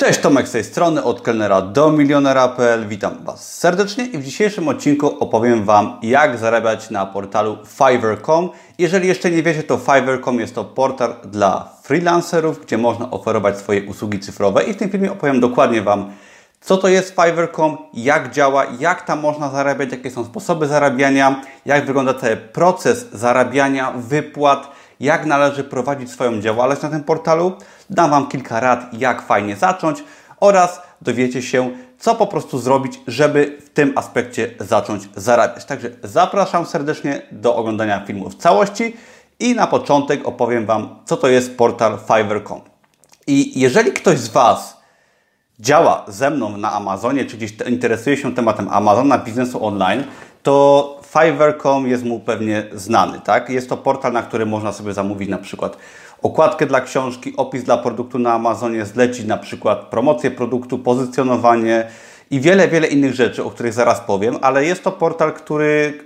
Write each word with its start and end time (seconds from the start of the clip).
Cześć, 0.00 0.20
Tomek 0.20 0.48
z 0.48 0.52
tej 0.52 0.64
strony, 0.64 1.04
od 1.04 1.20
kelnera 1.20 1.62
do 1.62 1.92
milionera.pl. 1.92 2.88
Witam 2.88 3.24
Was 3.24 3.58
serdecznie 3.58 4.04
i 4.04 4.18
w 4.18 4.24
dzisiejszym 4.24 4.68
odcinku 4.68 5.06
opowiem 5.06 5.64
Wam, 5.64 5.98
jak 6.02 6.38
zarabiać 6.38 6.90
na 6.90 7.06
portalu 7.06 7.58
Fiverr.com. 7.66 8.50
Jeżeli 8.78 9.08
jeszcze 9.08 9.30
nie 9.30 9.42
wiecie, 9.42 9.62
to 9.62 9.78
Fiverr.com 9.78 10.40
jest 10.40 10.54
to 10.54 10.64
portal 10.64 11.14
dla 11.24 11.68
freelancerów, 11.82 12.60
gdzie 12.64 12.78
można 12.78 13.10
oferować 13.10 13.58
swoje 13.58 13.82
usługi 13.82 14.20
cyfrowe 14.20 14.64
i 14.64 14.72
w 14.72 14.76
tym 14.76 14.90
filmie 14.90 15.12
opowiem 15.12 15.40
dokładnie 15.40 15.82
Wam, 15.82 16.12
co 16.60 16.76
to 16.76 16.88
jest 16.88 17.08
Fiverr.com, 17.08 17.76
jak 17.94 18.32
działa, 18.32 18.66
jak 18.78 19.02
tam 19.02 19.20
można 19.20 19.50
zarabiać, 19.50 19.92
jakie 19.92 20.10
są 20.10 20.24
sposoby 20.24 20.66
zarabiania, 20.66 21.42
jak 21.66 21.86
wygląda 21.86 22.14
cały 22.14 22.36
proces 22.36 23.06
zarabiania, 23.12 23.92
wypłat, 23.96 24.70
jak 25.00 25.26
należy 25.26 25.64
prowadzić 25.64 26.10
swoją 26.10 26.40
działalność 26.40 26.82
na 26.82 26.88
tym 26.88 27.04
portalu. 27.04 27.52
Dam 27.90 28.10
Wam 28.10 28.28
kilka 28.28 28.60
rad, 28.60 28.86
jak 28.92 29.22
fajnie 29.22 29.56
zacząć 29.56 30.04
oraz 30.40 30.82
dowiecie 31.02 31.42
się, 31.42 31.70
co 31.98 32.14
po 32.14 32.26
prostu 32.26 32.58
zrobić, 32.58 33.00
żeby 33.06 33.58
w 33.64 33.70
tym 33.70 33.92
aspekcie 33.96 34.50
zacząć 34.60 35.08
zarabiać. 35.16 35.64
Także 35.64 35.90
zapraszam 36.02 36.66
serdecznie 36.66 37.22
do 37.32 37.56
oglądania 37.56 38.04
filmu 38.06 38.30
w 38.30 38.34
całości 38.34 38.96
i 39.40 39.54
na 39.54 39.66
początek 39.66 40.28
opowiem 40.28 40.66
Wam, 40.66 40.96
co 41.04 41.16
to 41.16 41.28
jest 41.28 41.56
portal 41.56 41.98
Fiverr.com. 42.06 42.60
I 43.26 43.60
jeżeli 43.60 43.92
ktoś 43.92 44.18
z 44.18 44.28
Was 44.28 44.80
działa 45.60 46.04
ze 46.08 46.30
mną 46.30 46.56
na 46.56 46.72
Amazonie, 46.72 47.24
czy 47.24 47.36
gdzieś 47.36 47.52
interesuje 47.68 48.16
się 48.16 48.34
tematem 48.34 48.68
Amazona, 48.70 49.18
biznesu 49.18 49.66
online, 49.66 50.04
to 50.42 50.99
Fiverr.com 51.12 51.88
jest 51.88 52.04
mu 52.04 52.20
pewnie 52.20 52.64
znany. 52.72 53.20
Tak? 53.24 53.50
Jest 53.50 53.68
to 53.68 53.76
portal, 53.76 54.12
na 54.12 54.22
którym 54.22 54.48
można 54.48 54.72
sobie 54.72 54.92
zamówić 54.92 55.28
na 55.28 55.38
przykład 55.38 55.76
okładkę 56.22 56.66
dla 56.66 56.80
książki, 56.80 57.34
opis 57.36 57.64
dla 57.64 57.78
produktu 57.78 58.18
na 58.18 58.32
Amazonie, 58.32 58.86
zlecić 58.86 59.26
na 59.26 59.36
przykład 59.36 59.78
promocję 59.78 60.30
produktu, 60.30 60.78
pozycjonowanie 60.78 61.86
i 62.30 62.40
wiele, 62.40 62.68
wiele 62.68 62.86
innych 62.86 63.14
rzeczy, 63.14 63.44
o 63.44 63.50
których 63.50 63.72
zaraz 63.72 64.00
powiem, 64.00 64.36
ale 64.40 64.64
jest 64.64 64.84
to 64.84 64.92
portal, 64.92 65.32
który 65.32 65.98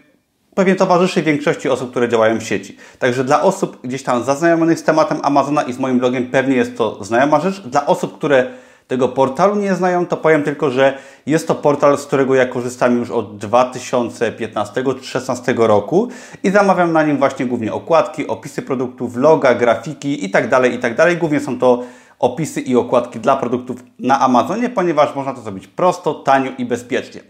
pewnie 0.55 0.75
towarzyszy 0.75 1.23
większości 1.23 1.69
osób, 1.69 1.91
które 1.91 2.09
działają 2.09 2.39
w 2.39 2.43
sieci. 2.43 2.77
Także 2.98 3.25
dla 3.25 3.43
osób 3.43 3.81
gdzieś 3.83 4.03
tam 4.03 4.25
zaznajomionych 4.25 4.78
z 4.78 4.83
tematem 4.83 5.19
Amazona 5.23 5.62
i 5.62 5.73
z 5.73 5.78
moim 5.78 5.98
blogiem 5.98 6.27
pewnie 6.27 6.56
jest 6.56 6.77
to 6.77 7.05
znajoma 7.05 7.41
rzecz. 7.41 7.61
Dla 7.61 7.87
osób, 7.87 8.19
które 8.19 8.50
tego 8.89 9.09
portalu 9.09 9.57
nie 9.57 9.75
znają, 9.75 10.07
to 10.07 10.17
powiem 10.17 10.43
tylko, 10.43 10.71
że 10.71 10.99
jest 11.27 11.49
to 11.49 11.55
portal, 11.55 11.99
z 11.99 12.07
którego 12.07 12.35
ja 12.35 12.47
korzystam 12.47 12.99
już 12.99 13.11
od 13.11 13.39
2015-2016 13.39 15.67
roku 15.67 16.09
i 16.43 16.51
zamawiam 16.51 16.93
na 16.93 17.03
nim 17.03 17.19
właśnie 17.19 17.47
głównie 17.47 17.73
okładki, 17.73 18.27
opisy 18.27 18.62
produktów, 18.62 19.17
loga, 19.17 19.55
grafiki 19.55 20.23
itd., 20.23 20.49
tak 20.49 20.73
itd. 20.73 20.97
Tak 20.97 21.19
głównie 21.19 21.41
są 21.41 21.59
to 21.59 21.83
opisy 22.19 22.61
i 22.61 22.77
okładki 22.77 23.21
dla 23.21 23.37
produktów 23.37 23.85
na 23.99 24.21
Amazonie, 24.21 24.69
ponieważ 24.69 25.15
można 25.15 25.35
to 25.35 25.41
zrobić 25.41 25.67
prosto, 25.67 26.15
tanio 26.15 26.51
i 26.59 26.65
bezpiecznie. 26.65 27.21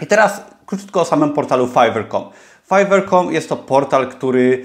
I 0.00 0.06
teraz 0.06 0.44
krótko 0.66 1.00
o 1.00 1.04
samym 1.04 1.32
portalu 1.32 1.66
Fiverr.com. 1.66 2.24
Fiverr.com 2.68 3.32
jest 3.32 3.48
to 3.48 3.56
portal, 3.56 4.08
który 4.08 4.64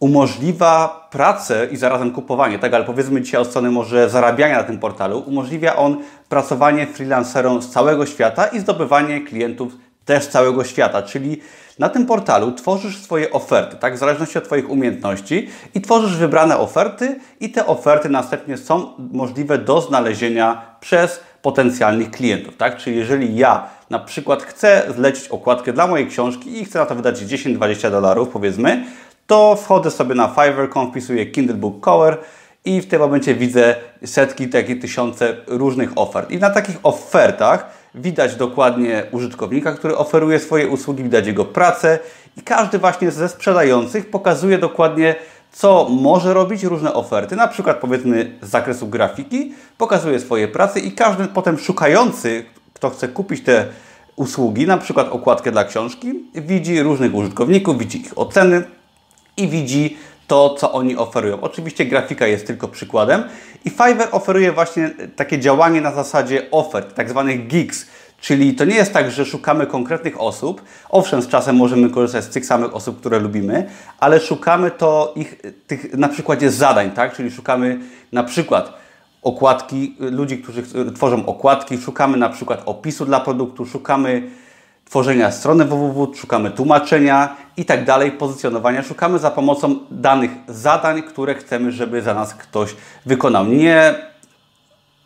umożliwia 0.00 0.88
pracę 1.10 1.68
i 1.70 1.76
zarazem 1.76 2.10
kupowanie, 2.10 2.58
tak, 2.58 2.74
ale 2.74 2.84
powiedzmy 2.84 3.22
dzisiaj 3.22 3.40
od 3.40 3.48
strony 3.48 3.70
może 3.70 4.10
zarabiania 4.10 4.56
na 4.56 4.64
tym 4.64 4.78
portalu, 4.78 5.18
umożliwia 5.26 5.76
on 5.76 5.96
pracowanie 6.28 6.86
freelancerom 6.86 7.62
z 7.62 7.70
całego 7.70 8.06
świata 8.06 8.46
i 8.46 8.60
zdobywanie 8.60 9.20
klientów 9.20 9.72
też 10.04 10.24
z 10.24 10.28
całego 10.28 10.64
świata, 10.64 11.02
czyli 11.02 11.40
na 11.78 11.88
tym 11.88 12.06
portalu 12.06 12.52
tworzysz 12.52 13.02
swoje 13.02 13.32
oferty, 13.32 13.76
tak, 13.76 13.94
w 13.94 13.98
zależności 13.98 14.38
od 14.38 14.44
Twoich 14.44 14.70
umiejętności 14.70 15.48
i 15.74 15.80
tworzysz 15.80 16.16
wybrane 16.16 16.58
oferty 16.58 17.20
i 17.40 17.50
te 17.50 17.66
oferty 17.66 18.08
następnie 18.08 18.56
są 18.56 18.92
możliwe 19.12 19.58
do 19.58 19.80
znalezienia 19.80 20.76
przez 20.80 21.20
potencjalnych 21.42 22.10
klientów, 22.10 22.56
tak, 22.56 22.76
czyli 22.76 22.96
jeżeli 22.96 23.36
ja 23.36 23.66
na 23.90 23.98
przykład 23.98 24.42
chcę 24.42 24.82
zlecić 24.96 25.28
okładkę 25.28 25.72
dla 25.72 25.86
mojej 25.86 26.06
książki 26.06 26.62
i 26.62 26.64
chcę 26.64 26.78
na 26.78 26.86
to 26.86 26.94
wydać 26.94 27.20
10-20 27.20 27.90
dolarów, 27.90 28.28
powiedzmy, 28.28 28.84
to 29.28 29.56
wchodzę 29.56 29.90
sobie 29.90 30.14
na 30.14 30.28
Fiverr.com, 30.28 30.90
wpisuję 30.90 31.26
Kindle 31.26 31.56
Book 31.56 31.80
Cover 31.80 32.18
i 32.64 32.80
w 32.80 32.86
tym 32.86 33.00
momencie 33.00 33.34
widzę 33.34 33.76
setki, 34.04 34.48
takie 34.48 34.76
tysiące 34.76 35.36
różnych 35.46 35.90
ofert. 35.96 36.30
I 36.30 36.38
na 36.38 36.50
takich 36.50 36.76
ofertach 36.82 37.70
widać 37.94 38.36
dokładnie 38.36 39.02
użytkownika, 39.12 39.72
który 39.72 39.96
oferuje 39.96 40.38
swoje 40.38 40.68
usługi, 40.68 41.02
widać 41.02 41.26
jego 41.26 41.44
pracę 41.44 41.98
i 42.36 42.42
każdy 42.42 42.78
właśnie 42.78 43.10
ze 43.10 43.28
sprzedających 43.28 44.10
pokazuje 44.10 44.58
dokładnie 44.58 45.14
co 45.52 45.86
może 45.90 46.34
robić 46.34 46.64
różne 46.64 46.94
oferty, 46.94 47.36
na 47.36 47.48
przykład 47.48 47.76
powiedzmy 47.76 48.38
z 48.42 48.48
zakresu 48.48 48.86
grafiki, 48.86 49.52
pokazuje 49.78 50.20
swoje 50.20 50.48
prace 50.48 50.80
i 50.80 50.92
każdy 50.92 51.26
potem 51.26 51.58
szukający, 51.58 52.44
kto 52.74 52.90
chce 52.90 53.08
kupić 53.08 53.44
te 53.44 53.66
usługi, 54.16 54.66
na 54.66 54.78
przykład 54.78 55.08
okładkę 55.08 55.52
dla 55.52 55.64
książki, 55.64 56.12
widzi 56.34 56.82
różnych 56.82 57.14
użytkowników, 57.14 57.78
widzi 57.78 58.00
ich 58.00 58.18
oceny, 58.18 58.77
i 59.38 59.48
widzi 59.48 59.96
to, 60.26 60.54
co 60.58 60.72
oni 60.72 60.96
oferują. 60.96 61.40
Oczywiście 61.40 61.84
grafika 61.84 62.26
jest 62.26 62.46
tylko 62.46 62.68
przykładem 62.68 63.22
i 63.64 63.70
Fiverr 63.70 64.08
oferuje 64.12 64.52
właśnie 64.52 64.90
takie 65.16 65.38
działanie 65.38 65.80
na 65.80 65.92
zasadzie 65.92 66.50
ofert, 66.50 66.94
tak 66.94 67.10
zwanych 67.10 67.46
gigs, 67.46 67.86
Czyli 68.20 68.54
to 68.54 68.64
nie 68.64 68.74
jest 68.74 68.92
tak, 68.92 69.10
że 69.10 69.24
szukamy 69.24 69.66
konkretnych 69.66 70.20
osób. 70.20 70.62
Owszem, 70.90 71.22
z 71.22 71.28
czasem 71.28 71.56
możemy 71.56 71.90
korzystać 71.90 72.24
z 72.24 72.28
tych 72.28 72.46
samych 72.46 72.74
osób, 72.74 73.00
które 73.00 73.18
lubimy, 73.18 73.68
ale 74.00 74.20
szukamy 74.20 74.70
to 74.70 75.12
ich 75.16 75.42
tych 75.66 75.94
na 75.94 76.08
przykładzie 76.08 76.50
zadań, 76.50 76.90
tak? 76.90 77.16
Czyli 77.16 77.30
szukamy 77.30 77.80
na 78.12 78.24
przykład 78.24 78.72
okładki, 79.22 79.96
ludzi, 79.98 80.38
którzy 80.38 80.62
tworzą 80.94 81.26
okładki, 81.26 81.78
szukamy 81.78 82.16
na 82.16 82.28
przykład 82.28 82.62
opisu 82.66 83.04
dla 83.04 83.20
produktu, 83.20 83.66
szukamy 83.66 84.22
tworzenia 84.88 85.30
strony 85.30 85.64
www, 85.64 86.14
szukamy 86.14 86.50
tłumaczenia 86.50 87.36
i 87.56 87.64
tak 87.64 87.84
dalej, 87.84 88.12
pozycjonowania. 88.12 88.82
Szukamy 88.82 89.18
za 89.18 89.30
pomocą 89.30 89.78
danych 89.90 90.30
zadań, 90.48 91.02
które 91.02 91.34
chcemy, 91.34 91.72
żeby 91.72 92.02
za 92.02 92.14
nas 92.14 92.34
ktoś 92.34 92.76
wykonał. 93.06 93.46
Nie 93.46 93.94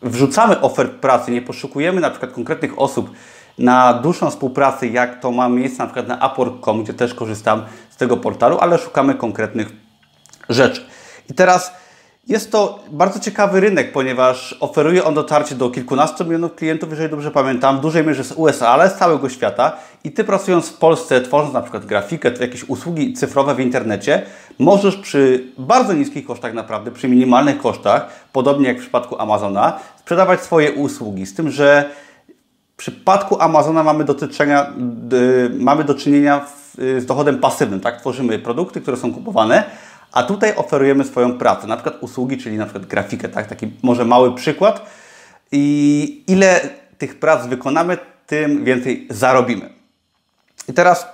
wrzucamy 0.01 0.61
ofert 0.61 0.91
pracy, 0.91 1.31
nie 1.31 1.41
poszukujemy 1.41 2.01
na 2.01 2.09
przykład 2.09 2.31
konkretnych 2.31 2.79
osób 2.79 3.11
na 3.57 3.93
dłuższą 3.93 4.29
współpracę, 4.29 4.87
jak 4.87 5.19
to 5.19 5.31
ma 5.31 5.49
miejsce 5.49 5.77
na 5.83 5.85
przykład 5.85 6.07
na 6.07 6.27
Upwork.com, 6.27 6.83
gdzie 6.83 6.93
też 6.93 7.13
korzystam 7.13 7.63
z 7.89 7.97
tego 7.97 8.17
portalu, 8.17 8.57
ale 8.59 8.77
szukamy 8.77 9.15
konkretnych 9.15 9.67
rzeczy. 10.49 10.85
I 11.29 11.33
teraz 11.33 11.73
jest 12.27 12.51
to 12.51 12.79
bardzo 12.91 13.19
ciekawy 13.19 13.59
rynek, 13.59 13.91
ponieważ 13.91 14.57
oferuje 14.59 15.03
on 15.03 15.13
dotarcie 15.13 15.55
do 15.55 15.69
kilkunastu 15.69 16.25
milionów 16.25 16.55
klientów, 16.55 16.89
jeżeli 16.89 17.09
dobrze 17.09 17.31
pamiętam, 17.31 17.77
w 17.77 17.81
dużej 17.81 18.05
mierze 18.05 18.23
z 18.23 18.31
USA, 18.31 18.69
ale 18.69 18.89
z 18.89 18.95
całego 18.95 19.29
świata. 19.29 19.77
I 20.03 20.11
Ty 20.11 20.23
pracując 20.23 20.69
w 20.69 20.77
Polsce, 20.77 21.21
tworząc 21.21 21.53
na 21.53 21.61
przykład 21.61 21.85
grafikę, 21.85 22.31
jakieś 22.41 22.63
usługi 22.63 23.13
cyfrowe 23.13 23.55
w 23.55 23.59
internecie, 23.59 24.21
możesz 24.59 24.95
przy 24.95 25.47
bardzo 25.57 25.93
niskich 25.93 26.25
kosztach 26.25 26.53
naprawdę, 26.53 26.91
przy 26.91 27.07
minimalnych 27.07 27.57
kosztach, 27.57 28.07
podobnie 28.33 28.67
jak 28.67 28.77
w 28.77 28.81
przypadku 28.81 29.21
Amazona, 29.21 29.79
sprzedawać 29.99 30.41
swoje 30.41 30.71
usługi. 30.71 31.25
Z 31.25 31.35
tym, 31.35 31.51
że 31.51 31.89
w 32.73 32.77
przypadku 32.77 33.41
Amazona 33.41 33.83
mamy, 33.83 34.03
dotyczenia, 34.03 34.73
mamy 35.59 35.83
do 35.83 35.95
czynienia 35.95 36.45
z 36.77 37.05
dochodem 37.05 37.39
pasywnym, 37.39 37.79
tak? 37.79 37.99
Tworzymy 37.99 38.39
produkty, 38.39 38.81
które 38.81 38.97
są 38.97 39.13
kupowane, 39.13 39.63
a 40.13 40.23
tutaj 40.23 40.55
oferujemy 40.55 41.03
swoją 41.03 41.37
pracę, 41.37 41.67
na 41.67 41.75
przykład 41.75 42.03
usługi, 42.03 42.37
czyli 42.37 42.57
na 42.57 42.65
przykład 42.65 42.85
grafikę, 42.85 43.29
tak? 43.29 43.47
Taki 43.47 43.71
może 43.83 44.05
mały 44.05 44.35
przykład. 44.35 44.85
I 45.51 46.23
ile 46.27 46.69
tych 46.97 47.19
prac 47.19 47.47
wykonamy, 47.47 47.97
tym 48.27 48.63
więcej 48.63 49.07
zarobimy. 49.09 49.69
I 50.69 50.73
teraz 50.73 51.07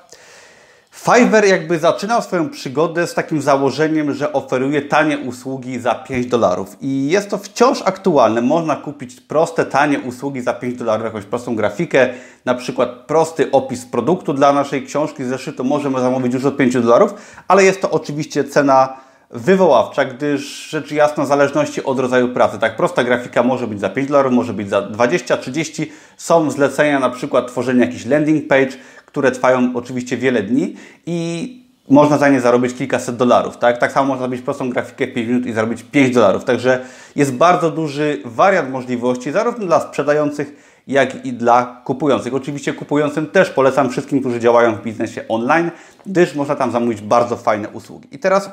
Fiverr 1.04 1.46
jakby 1.46 1.80
zaczynał 1.80 2.22
swoją 2.22 2.50
przygodę 2.50 3.08
z 3.08 3.14
takim 3.14 3.42
założeniem, 3.42 4.14
że 4.14 4.34
oferuje 4.34 4.82
tanie 4.82 5.18
usługi 5.18 5.80
za 5.80 5.96
5 5.96 6.26
dolarów. 6.26 6.78
I 6.82 7.10
jest 7.10 7.30
to 7.30 7.38
wciąż 7.38 7.82
aktualne. 7.86 8.42
Można 8.42 8.76
kupić 8.76 9.22
proste, 9.22 9.66
tanie 9.66 10.00
usługi 10.00 10.42
za 10.42 10.54
5 10.54 10.76
dolarów, 10.78 11.06
jakąś 11.06 11.26
prostą 11.26 11.56
grafikę, 11.56 12.10
na 12.46 12.56
przykład 12.56 12.90
prosty 12.90 13.52
opis 13.52 13.86
produktu 13.86 14.34
dla 14.34 14.54
naszej 14.54 14.86
książki 14.86 15.24
zeszytu 15.24 15.64
możemy 15.64 16.00
zamówić 16.00 16.34
już 16.34 16.46
od 16.46 16.58
5 16.58 16.74
dolarów, 16.74 17.14
ale 17.48 17.64
jest 17.64 17.82
to 17.82 17.92
oczywiście 17.92 18.44
cena 18.44 18.98
wywoławcza, 19.32 20.06
gdyż 20.06 20.70
rzecz 20.70 20.92
jasna 20.92 21.24
w 21.24 21.28
zależności 21.28 21.84
od 21.84 22.00
rodzaju 22.00 22.34
pracy. 22.34 22.60
Tak, 22.60 22.76
prosta 22.76 23.04
grafika 23.04 23.44
może 23.44 23.68
być 23.68 23.80
za 23.80 23.90
5 23.90 24.08
dolarów, 24.08 24.34
może 24.34 24.54
być 24.54 24.70
za 24.70 24.82
20, 24.82 25.38
30. 25.38 25.92
Są 26.18 26.52
zlecenia 26.52 27.00
na 27.00 27.10
przykład 27.10 27.48
tworzenia 27.48 27.86
jakiś 27.86 28.06
landing 28.06 28.48
page, 28.48 28.72
które 29.10 29.32
trwają 29.32 29.72
oczywiście 29.76 30.18
wiele 30.18 30.44
dni 30.44 30.76
i 31.06 31.60
można 31.90 32.18
za 32.18 32.30
nie 32.30 32.42
zarobić 32.42 32.74
kilkaset 32.74 33.16
dolarów. 33.16 33.58
Tak, 33.58 33.78
tak 33.78 33.92
samo 33.92 34.08
można 34.08 34.22
zrobić 34.22 34.42
prostą 34.42 34.70
grafikę 34.70 35.08
w 35.08 35.14
5 35.14 35.28
minut 35.28 35.46
i 35.46 35.54
zarobić 35.54 35.84
5 35.84 36.16
dolarów. 36.16 36.44
Także 36.44 36.86
jest 37.16 37.34
bardzo 37.34 37.72
duży 37.72 38.22
wariant 38.26 38.72
możliwości, 38.72 39.32
zarówno 39.32 39.66
dla 39.66 39.80
sprzedających, 39.80 40.56
jak 40.88 41.26
i 41.26 41.34
dla 41.34 41.82
kupujących. 41.86 42.34
Oczywiście 42.34 42.74
kupującym 42.74 43.28
też 43.28 43.50
polecam 43.50 43.90
wszystkim, 43.90 44.20
którzy 44.20 44.40
działają 44.40 44.76
w 44.76 44.84
biznesie 44.84 45.28
online, 45.28 45.72
gdyż 46.06 46.36
można 46.36 46.56
tam 46.56 46.72
zamówić 46.72 47.02
bardzo 47.02 47.38
fajne 47.38 47.70
usługi. 47.70 48.08
I 48.12 48.20
teraz, 48.20 48.50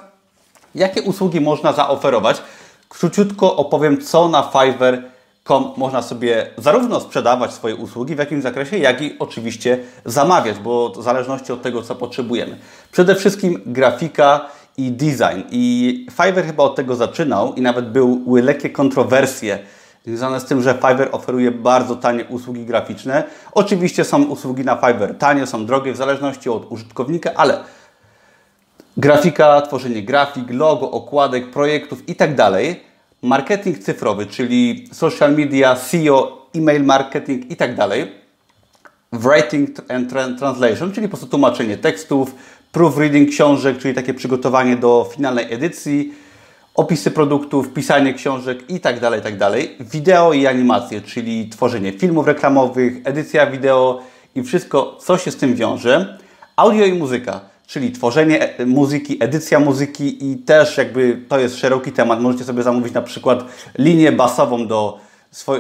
jakie 0.75 1.03
usługi 1.03 1.41
można 1.41 1.73
zaoferować? 1.73 2.43
Króciutko 2.89 3.57
opowiem, 3.57 4.01
co 4.01 4.29
na 4.29 4.51
Fiverr 4.53 5.16
Com 5.49 5.73
można 5.77 6.03
sobie 6.03 6.47
zarówno 6.59 7.01
sprzedawać 7.01 7.53
swoje 7.53 7.77
usługi 7.77 8.15
w 8.15 8.19
jakimś 8.19 8.43
zakresie, 8.43 8.79
jak 8.79 9.03
i 9.03 9.19
oczywiście 9.19 9.79
zamawiać, 10.05 10.59
bo 10.59 10.89
w 10.89 11.03
zależności 11.03 11.53
od 11.53 11.63
tego, 11.63 11.83
co 11.83 11.95
potrzebujemy. 11.95 12.59
Przede 12.93 13.15
wszystkim 13.15 13.63
grafika 13.67 14.47
i 14.77 14.93
design. 14.93 15.43
I 15.51 16.07
Fiverr 16.11 16.47
chyba 16.47 16.63
od 16.63 16.75
tego 16.75 16.97
zaczynał 16.97 17.55
i 17.55 17.61
nawet 17.61 17.91
były 17.91 18.43
lekkie 18.43 18.71
kontrowersje 18.71 19.59
związane 20.07 20.41
z 20.41 20.45
tym, 20.45 20.63
że 20.63 20.75
Fiverr 20.75 21.09
oferuje 21.13 21.51
bardzo 21.51 21.97
tanie 21.97 22.25
usługi 22.25 22.65
graficzne. 22.65 23.25
Oczywiście 23.53 24.05
są 24.05 24.25
usługi 24.25 24.65
na 24.65 24.77
Fiverr 24.77 25.19
tanie, 25.19 25.47
są 25.47 25.67
drogie 25.67 25.93
w 25.93 25.97
zależności 25.97 26.51
od 26.51 26.73
użytkownika, 26.73 27.31
ale 27.37 27.59
grafika, 28.97 29.61
tworzenie 29.61 30.03
grafik, 30.03 30.51
logo, 30.51 30.91
okładek, 30.91 31.51
projektów 31.51 32.09
i 32.09 32.15
tak 32.15 32.35
dalej, 32.35 32.81
marketing 33.23 33.79
cyfrowy, 33.79 34.27
czyli 34.27 34.89
social 34.93 35.37
media, 35.37 35.77
SEO, 35.77 36.49
e-mail 36.55 36.85
marketing 36.85 37.51
i 37.51 37.57
tak 37.57 37.75
dalej, 37.75 38.13
writing 39.13 39.71
and 39.91 40.11
translation, 40.39 40.93
czyli 40.93 41.09
po 41.09 41.11
prostu 41.11 41.27
tłumaczenie 41.27 41.77
tekstów, 41.77 42.35
proofreading 42.73 43.31
książek, 43.31 43.79
czyli 43.79 43.95
takie 43.95 44.15
przygotowanie 44.15 44.77
do 44.77 45.11
finalnej 45.15 45.53
edycji, 45.55 46.15
opisy 46.75 47.11
produktów, 47.11 47.73
pisanie 47.73 48.15
książek 48.15 48.71
i 48.71 48.81
tak 48.81 49.01
dalej, 49.01 49.23
tak 49.23 49.39
dalej. 49.39 49.77
Wideo 49.81 50.33
i 50.33 50.47
animacje, 50.47 51.01
czyli 51.01 51.49
tworzenie 51.49 51.93
filmów 51.93 52.27
reklamowych, 52.27 52.95
edycja 53.05 53.47
wideo 53.47 54.03
i 54.35 54.43
wszystko, 54.43 54.97
co 55.01 55.19
się 55.19 55.31
z 55.31 55.37
tym 55.37 55.55
wiąże. 55.55 56.19
Audio 56.57 56.87
i 56.87 56.95
muzyka, 56.95 57.41
czyli 57.67 57.93
tworzenie 57.93 58.59
e, 58.59 58.67
muzyki, 58.67 59.25
edycja 59.25 59.61
muzyki 59.61 60.31
i 60.31 60.37
też 60.37 60.77
jakby 60.79 61.23
to 61.29 61.39
jest 61.39 61.59
szeroki 61.59 61.93
temat. 61.93 62.21
Możecie 62.21 62.45
sobie 62.45 62.63
zamówić 62.63 62.95
na 62.95 63.03
przykład 63.03 63.45
linię 63.79 64.13
basową 64.13 64.67
do 64.67 64.99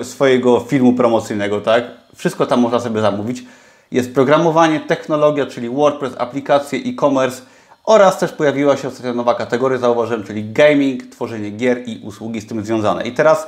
swojego 0.03 0.61
filmu 0.61 0.93
promocyjnego, 0.93 1.61
tak? 1.61 1.85
Wszystko 2.14 2.47
tam 2.47 2.61
można 2.61 2.81
sobie 2.81 3.00
zamówić. 3.00 3.44
Jest 3.91 4.14
programowanie, 4.14 4.81
technologia, 4.81 5.47
czyli 5.47 5.70
WordPress, 5.70 6.12
aplikacje, 6.19 6.79
e-commerce 6.79 7.43
oraz 7.85 8.19
też 8.19 8.32
pojawiła 8.32 8.76
się 8.76 8.88
ostatnio 8.88 9.14
nowa 9.14 9.35
kategoria, 9.35 9.79
zauważyłem, 9.79 10.25
czyli 10.25 10.53
gaming, 10.53 11.06
tworzenie 11.06 11.50
gier 11.50 11.88
i 11.88 12.00
usługi 12.05 12.41
z 12.41 12.47
tym 12.47 12.64
związane. 12.64 13.05
I 13.05 13.12
teraz 13.12 13.47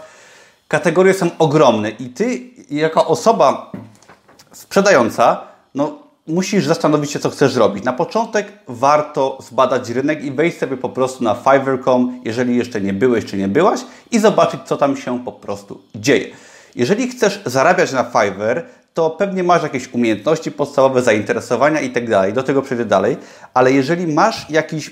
kategorie 0.68 1.14
są 1.14 1.30
ogromne 1.38 1.90
i 1.90 2.08
Ty 2.08 2.40
jako 2.70 3.06
osoba 3.06 3.72
sprzedająca, 4.52 5.40
no 5.74 6.07
musisz 6.28 6.66
zastanowić 6.66 7.10
się, 7.10 7.18
co 7.18 7.30
chcesz 7.30 7.52
zrobić. 7.52 7.84
Na 7.84 7.92
początek 7.92 8.52
warto 8.68 9.38
zbadać 9.40 9.90
rynek 9.90 10.24
i 10.24 10.30
wejść 10.30 10.58
sobie 10.58 10.76
po 10.76 10.88
prostu 10.88 11.24
na 11.24 11.34
Fiverr.com, 11.34 12.20
jeżeli 12.24 12.56
jeszcze 12.56 12.80
nie 12.80 12.92
byłeś 12.92 13.24
czy 13.24 13.36
nie 13.36 13.48
byłaś 13.48 13.80
i 14.10 14.18
zobaczyć, 14.18 14.60
co 14.64 14.76
tam 14.76 14.96
się 14.96 15.24
po 15.24 15.32
prostu 15.32 15.80
dzieje. 15.94 16.26
Jeżeli 16.76 17.08
chcesz 17.08 17.40
zarabiać 17.46 17.92
na 17.92 18.04
Fiverr, 18.04 18.62
to 18.94 19.10
pewnie 19.10 19.44
masz 19.44 19.62
jakieś 19.62 19.94
umiejętności 19.94 20.50
podstawowe, 20.50 21.02
zainteresowania 21.02 21.80
i 21.80 21.90
tak. 21.90 22.32
Do 22.32 22.42
tego 22.42 22.62
przejdę 22.62 22.84
dalej, 22.84 23.16
ale 23.54 23.72
jeżeli 23.72 24.06
masz 24.06 24.50
jakiś 24.50 24.90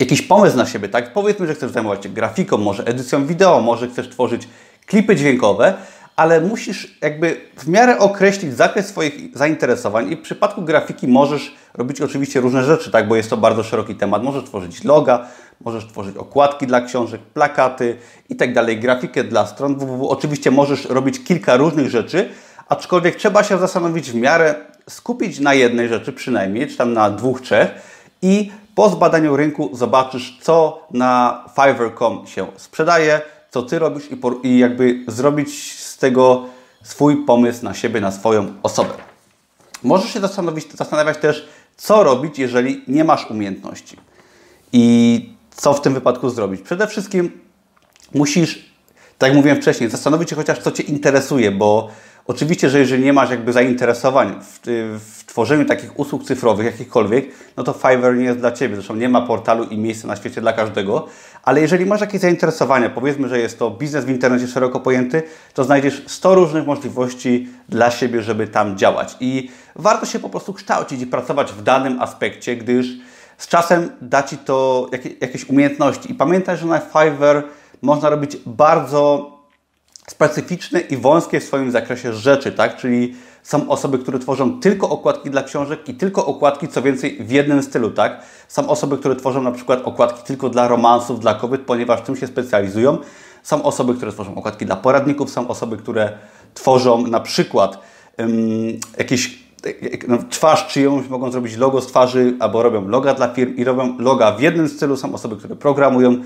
jakiś 0.00 0.22
pomysł 0.22 0.56
na 0.56 0.66
siebie, 0.66 0.88
tak? 0.88 1.12
Powiedzmy, 1.12 1.46
że 1.46 1.54
chcesz 1.54 1.70
zajmować 1.70 2.02
się 2.02 2.08
grafiką, 2.08 2.58
może 2.58 2.84
edycją 2.84 3.26
wideo, 3.26 3.60
może 3.60 3.88
chcesz 3.88 4.08
tworzyć 4.08 4.48
klipy 4.86 5.16
dźwiękowe, 5.16 5.74
ale 6.16 6.40
musisz 6.40 6.98
jakby 7.02 7.40
w 7.56 7.68
miarę 7.68 7.98
określić 7.98 8.54
zakres 8.54 8.86
swoich 8.86 9.14
zainteresowań 9.34 10.12
i 10.12 10.16
w 10.16 10.22
przypadku 10.22 10.62
grafiki 10.62 11.08
możesz 11.08 11.54
robić 11.74 12.00
oczywiście 12.00 12.40
różne 12.40 12.64
rzeczy, 12.64 12.90
tak, 12.90 13.08
bo 13.08 13.16
jest 13.16 13.30
to 13.30 13.36
bardzo 13.36 13.62
szeroki 13.62 13.94
temat. 13.94 14.22
Możesz 14.22 14.44
tworzyć 14.44 14.84
loga, 14.84 15.26
możesz 15.60 15.86
tworzyć 15.86 16.16
okładki 16.16 16.66
dla 16.66 16.80
książek, 16.80 17.20
plakaty 17.20 17.96
i 18.28 18.36
tak 18.36 18.54
dalej, 18.54 18.80
grafikę 18.80 19.24
dla 19.24 19.46
stron 19.46 19.78
www. 19.78 20.08
Oczywiście 20.08 20.50
możesz 20.50 20.84
robić 20.84 21.24
kilka 21.24 21.56
różnych 21.56 21.90
rzeczy, 21.90 22.28
aczkolwiek 22.68 23.16
trzeba 23.16 23.42
się 23.42 23.58
zastanowić 23.58 24.10
w 24.10 24.14
miarę, 24.14 24.54
skupić 24.88 25.40
na 25.40 25.54
jednej 25.54 25.88
rzeczy 25.88 26.12
przynajmniej, 26.12 26.68
czy 26.68 26.76
tam 26.76 26.92
na 26.92 27.10
dwóch, 27.10 27.40
trzech 27.40 27.70
i 28.22 28.52
po 28.74 28.88
zbadaniu 28.88 29.36
rynku 29.36 29.70
zobaczysz, 29.72 30.38
co 30.40 30.86
na 30.90 31.44
Fiverr.com 31.54 32.26
się 32.26 32.46
sprzedaje, 32.56 33.20
co 33.50 33.62
Ty 33.62 33.78
robisz 33.78 34.04
i, 34.10 34.46
i 34.48 34.58
jakby 34.58 35.04
zrobić 35.08 35.78
tego 36.04 36.46
swój 36.82 37.16
pomysł 37.16 37.64
na 37.64 37.74
siebie, 37.74 38.00
na 38.00 38.12
swoją 38.12 38.52
osobę. 38.62 38.94
Możesz 39.82 40.12
się 40.12 40.20
zastanowić, 40.20 40.72
zastanawiać 40.72 41.18
też, 41.18 41.48
co 41.76 42.02
robić, 42.02 42.38
jeżeli 42.38 42.82
nie 42.88 43.04
masz 43.04 43.30
umiejętności. 43.30 43.96
I 44.72 44.84
co 45.56 45.74
w 45.74 45.80
tym 45.80 45.94
wypadku 45.94 46.30
zrobić? 46.30 46.60
Przede 46.60 46.86
wszystkim 46.86 47.40
musisz, 48.14 48.72
tak 49.18 49.28
jak 49.28 49.36
mówiłem 49.36 49.62
wcześniej, 49.62 49.90
zastanowić 49.90 50.30
się 50.30 50.36
chociaż, 50.36 50.58
co 50.58 50.70
Cię 50.70 50.82
interesuje, 50.82 51.50
bo 51.50 51.90
Oczywiście, 52.26 52.70
że 52.70 52.78
jeżeli 52.78 53.04
nie 53.04 53.12
masz 53.12 53.30
jakby 53.30 53.52
zainteresowań 53.52 54.34
w, 54.40 54.60
w, 55.00 55.24
tworzeniu 55.24 55.64
takich 55.64 55.98
usług 55.98 56.24
cyfrowych, 56.24 56.66
jakichkolwiek, 56.66 57.26
no 57.56 57.64
to 57.64 57.72
Fiverr 57.72 58.16
nie 58.16 58.24
jest 58.24 58.38
dla 58.38 58.52
Ciebie. 58.52 58.74
Zresztą 58.74 58.96
nie 58.96 59.08
ma 59.08 59.20
portalu 59.20 59.64
i 59.64 59.78
miejsca 59.78 60.08
na 60.08 60.16
świecie 60.16 60.40
dla 60.40 60.52
każdego. 60.52 61.06
Ale 61.42 61.60
jeżeli 61.60 61.86
masz 61.86 62.00
jakieś 62.00 62.20
zainteresowania, 62.20 62.90
powiedzmy, 62.90 63.28
że 63.28 63.38
jest 63.38 63.58
to 63.58 63.70
biznes 63.70 64.04
w 64.04 64.08
internecie 64.08 64.48
szeroko 64.48 64.80
pojęty, 64.80 65.22
to 65.54 65.64
znajdziesz 65.64 66.02
100 66.06 66.34
różnych 66.34 66.66
możliwości 66.66 67.48
dla 67.68 67.90
siebie, 67.90 68.22
żeby 68.22 68.46
tam 68.46 68.78
działać. 68.78 69.16
I 69.20 69.50
warto 69.76 70.06
się 70.06 70.18
po 70.18 70.30
prostu 70.30 70.52
kształcić 70.52 71.02
i 71.02 71.06
pracować 71.06 71.52
w 71.52 71.62
danym 71.62 72.02
aspekcie, 72.02 72.56
gdyż 72.56 72.86
z 73.38 73.48
czasem 73.48 73.90
da 74.00 74.22
Ci 74.22 74.38
to 74.38 74.88
jakieś 75.20 75.48
umiejętności. 75.48 76.12
I 76.12 76.14
pamiętaj, 76.14 76.56
że 76.56 76.66
na 76.66 76.80
Fiverr 76.80 77.42
można 77.82 78.10
robić 78.10 78.36
bardzo 78.46 79.33
specyficzne 80.10 80.80
i 80.80 80.96
wąskie 80.96 81.40
w 81.40 81.44
swoim 81.44 81.70
zakresie 81.70 82.12
rzeczy, 82.12 82.52
tak? 82.52 82.76
Czyli 82.76 83.14
są 83.42 83.68
osoby, 83.68 83.98
które 83.98 84.18
tworzą 84.18 84.60
tylko 84.60 84.88
okładki 84.88 85.30
dla 85.30 85.42
książek 85.42 85.88
i 85.88 85.94
tylko 85.94 86.26
okładki, 86.26 86.68
co 86.68 86.82
więcej, 86.82 87.18
w 87.20 87.30
jednym 87.30 87.62
stylu, 87.62 87.90
tak? 87.90 88.22
Są 88.48 88.68
osoby, 88.68 88.98
które 88.98 89.16
tworzą 89.16 89.42
na 89.42 89.52
przykład 89.52 89.80
okładki 89.84 90.22
tylko 90.26 90.48
dla 90.48 90.68
romansów, 90.68 91.20
dla 91.20 91.34
kobiet, 91.34 91.60
ponieważ 91.60 92.00
w 92.00 92.02
tym 92.02 92.16
się 92.16 92.26
specjalizują. 92.26 92.98
Są 93.42 93.62
osoby, 93.62 93.94
które 93.94 94.12
tworzą 94.12 94.34
okładki 94.34 94.66
dla 94.66 94.76
poradników, 94.76 95.30
są 95.30 95.48
osoby, 95.48 95.76
które 95.76 96.12
tworzą 96.54 97.06
na 97.06 97.20
przykład 97.20 97.78
jakieś 98.98 99.43
no, 100.08 100.18
twarz 100.30 100.66
czyjąś, 100.66 101.08
mogą 101.08 101.30
zrobić 101.30 101.56
logo 101.56 101.80
z 101.80 101.86
twarzy, 101.86 102.36
albo 102.40 102.62
robią 102.62 102.88
loga 102.88 103.14
dla 103.14 103.28
firm 103.28 103.56
i 103.56 103.64
robią 103.64 103.98
loga 103.98 104.32
w 104.32 104.40
jednym 104.40 104.68
stylu. 104.68 104.96
Są 104.96 105.14
osoby, 105.14 105.36
które 105.36 105.56
programują, 105.56 106.16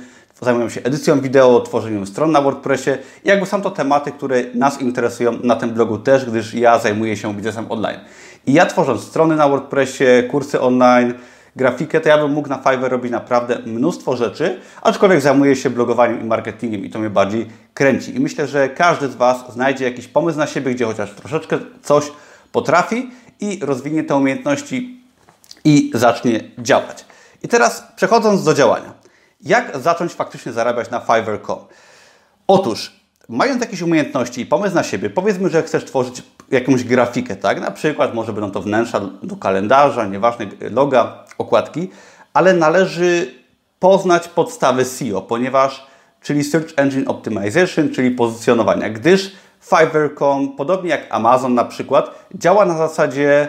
zajmują 0.41 0.69
się 0.69 0.83
edycją 0.83 1.21
wideo, 1.21 1.61
tworzeniem 1.61 2.07
stron 2.07 2.33
na 2.33 2.43
WordPressie. 2.43 2.91
I 3.25 3.29
jakby 3.29 3.47
są 3.47 3.63
to 3.63 3.71
tematy, 3.71 4.13
które 4.13 4.45
nas 4.55 4.81
interesują 4.81 5.33
na 5.43 5.57
tym 5.57 5.71
blogu 5.71 5.99
też, 5.99 6.25
gdyż 6.25 6.55
ja 6.55 6.79
zajmuję 6.79 7.17
się 7.17 7.35
biznesem 7.35 7.67
online. 7.69 7.99
I 8.47 8.53
ja 8.53 8.67
tworząc 8.67 9.03
strony 9.03 9.37
na 9.37 9.49
WordPressie, 9.49 10.05
kursy 10.31 10.61
online, 10.61 11.15
grafikę, 11.57 12.01
to 12.01 12.09
ja 12.09 12.19
bym 12.19 12.33
mógł 12.33 12.49
na 12.49 12.59
Fiverr 12.59 12.91
robić 12.91 13.13
naprawdę 13.13 13.59
mnóstwo 13.67 14.17
rzeczy, 14.17 14.61
aczkolwiek 14.83 15.21
zajmuję 15.21 15.57
się 15.57 15.71
blogowaniem 15.71 16.21
i 16.21 16.25
marketingiem 16.25 16.85
i 16.85 16.91
to 16.91 16.99
mnie 16.99 17.11
bardziej 17.11 17.47
kręci. 17.75 18.17
I 18.17 18.21
myślę, 18.21 18.47
że 18.47 18.69
każdy 18.69 19.09
z 19.09 19.15
Was 19.15 19.53
znajdzie 19.53 19.85
jakiś 19.85 20.09
pomysł 20.09 20.39
na 20.39 20.47
siebie, 20.47 20.75
gdzie 20.75 20.85
chociaż 20.85 21.11
troszeczkę 21.11 21.59
coś 21.83 22.13
potrafi 22.53 23.11
i 23.41 23.59
rozwinie 23.63 24.05
te 24.05 24.17
umiejętności 24.17 25.01
i 25.65 25.91
zacznie 25.95 26.41
działać. 26.59 27.05
I 27.43 27.49
teraz 27.49 27.85
przechodząc 27.97 28.45
do 28.45 28.55
działania. 28.55 28.95
Jak 29.41 29.79
zacząć 29.79 30.13
faktycznie 30.13 30.53
zarabiać 30.53 30.91
na 30.91 31.01
Fiverr.com? 31.01 31.59
Otóż, 32.47 32.93
mając 33.29 33.61
jakieś 33.61 33.83
umiejętności 33.83 34.41
i 34.41 34.47
pomysł 34.47 34.75
na 34.75 34.83
siebie, 34.83 35.11
powiedzmy, 35.11 35.49
że 35.49 35.63
chcesz 35.63 35.85
tworzyć 35.85 36.23
jakąś 36.51 36.85
grafikę, 36.85 37.37
tak? 37.37 37.61
Na 37.61 37.71
przykład 37.71 38.15
może 38.15 38.33
będą 38.33 38.51
to 38.51 38.63
wnętrza 38.63 39.01
do 39.23 39.37
kalendarza, 39.37 40.07
nieważne, 40.07 40.47
loga, 40.71 41.25
okładki, 41.39 41.91
ale 42.35 42.53
należy 42.53 43.35
poznać 43.79 44.29
podstawy 44.29 44.85
SEO, 44.85 45.23
ponieważ, 45.23 45.87
czyli 46.23 46.45
Search 46.45 46.73
Engine 46.77 47.09
Optimization, 47.09 47.91
czyli 47.91 48.11
pozycjonowania, 48.11 48.91
gdyż 48.91 49.33
Fiverr.com, 49.61 50.57
podobnie 50.57 50.91
jak 50.91 51.07
Amazon 51.11 51.55
na 51.55 51.65
przykład, 51.65 52.27
działa 52.35 52.65
na 52.65 52.79
zasadzie 52.79 53.49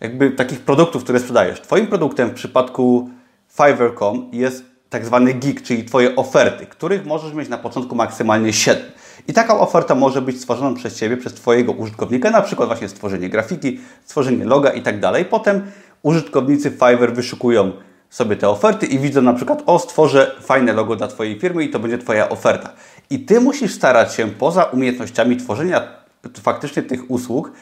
jakby 0.00 0.30
takich 0.30 0.60
produktów, 0.60 1.04
które 1.04 1.18
sprzedajesz. 1.18 1.60
Twoim 1.60 1.86
produktem 1.86 2.28
w 2.28 2.34
przypadku 2.34 3.10
Fiverr.com 3.48 4.28
jest 4.32 4.64
tak 4.90 5.06
zwany 5.06 5.34
geek, 5.34 5.62
czyli 5.62 5.84
Twoje 5.84 6.16
oferty, 6.16 6.66
których 6.66 7.06
możesz 7.06 7.32
mieć 7.32 7.48
na 7.48 7.58
początku 7.58 7.94
maksymalnie 7.94 8.52
7. 8.52 8.82
I 9.28 9.32
taka 9.32 9.58
oferta 9.58 9.94
może 9.94 10.22
być 10.22 10.40
stworzona 10.40 10.76
przez 10.76 10.98
Ciebie, 10.98 11.16
przez 11.16 11.34
Twojego 11.34 11.72
użytkownika, 11.72 12.30
na 12.30 12.42
przykład 12.42 12.68
właśnie 12.68 12.88
stworzenie 12.88 13.28
grafiki, 13.28 13.80
stworzenie 14.04 14.44
loga 14.44 14.70
i 14.70 14.82
tak 14.82 15.00
dalej. 15.00 15.24
Potem 15.24 15.62
użytkownicy 16.02 16.70
Fiverr 16.70 17.12
wyszukują 17.12 17.72
sobie 18.10 18.36
te 18.36 18.48
oferty 18.48 18.86
i 18.86 18.98
widzą 18.98 19.22
na 19.22 19.32
przykład, 19.32 19.62
o 19.66 19.78
stworzę 19.78 20.36
fajne 20.42 20.72
logo 20.72 20.96
dla 20.96 21.08
Twojej 21.08 21.40
firmy 21.40 21.64
i 21.64 21.70
to 21.70 21.78
będzie 21.78 21.98
Twoja 21.98 22.28
oferta. 22.28 22.72
I 23.10 23.18
Ty 23.20 23.40
musisz 23.40 23.74
starać 23.74 24.14
się 24.14 24.28
poza 24.28 24.64
umiejętnościami 24.64 25.36
tworzenia 25.36 25.82
faktycznie 26.42 26.82
tych 26.82 27.10
usług, 27.10 27.52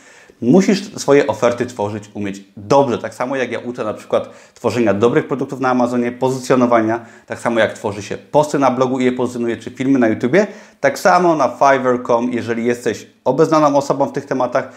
Musisz 0.41 0.95
swoje 0.97 1.27
oferty 1.27 1.67
tworzyć, 1.67 2.11
umieć 2.15 2.45
dobrze. 2.57 2.99
Tak 2.99 3.15
samo 3.15 3.37
jak 3.37 3.53
ja 3.53 3.59
uczę 3.59 3.85
na 3.85 3.95
przykład 3.95 4.31
tworzenia 4.55 4.95
dobrych 4.95 5.29
produktów 5.29 5.61
na 5.61 5.69
Amazonie, 5.69 6.13
pozycjonowania, 6.13 7.07
tak 7.27 7.39
samo 7.39 7.61
jak 7.61 7.73
tworzy 7.73 8.03
się 8.03 8.17
posty 8.17 8.59
na 8.59 8.71
blogu 8.71 9.01
i 9.01 9.05
je 9.05 9.13
pozycjonuje, 9.13 9.57
czy 9.57 9.71
filmy 9.71 9.99
na 9.99 10.09
YouTubie, 10.09 10.47
tak 10.81 10.99
samo 10.99 11.37
na 11.37 11.49
Fiverr.com, 11.49 12.33
jeżeli 12.33 12.65
jesteś 12.65 13.07
obeznaną 13.25 13.77
osobą 13.77 14.07
w 14.07 14.13
tych 14.13 14.27
tematach, 14.27 14.73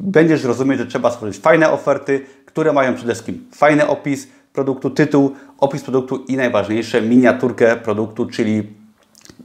będziesz 0.00 0.44
rozumieć, 0.44 0.78
że 0.78 0.86
trzeba 0.86 1.10
stworzyć 1.10 1.36
fajne 1.36 1.70
oferty, 1.70 2.26
które 2.46 2.72
mają 2.72 2.94
przede 2.94 3.12
wszystkim 3.12 3.44
fajny 3.54 3.88
opis 3.88 4.28
produktu, 4.52 4.90
tytuł, 4.90 5.32
opis 5.58 5.82
produktu 5.82 6.24
i 6.28 6.36
najważniejsze 6.36 7.02
miniaturkę 7.02 7.76
produktu, 7.76 8.26
czyli 8.26 8.81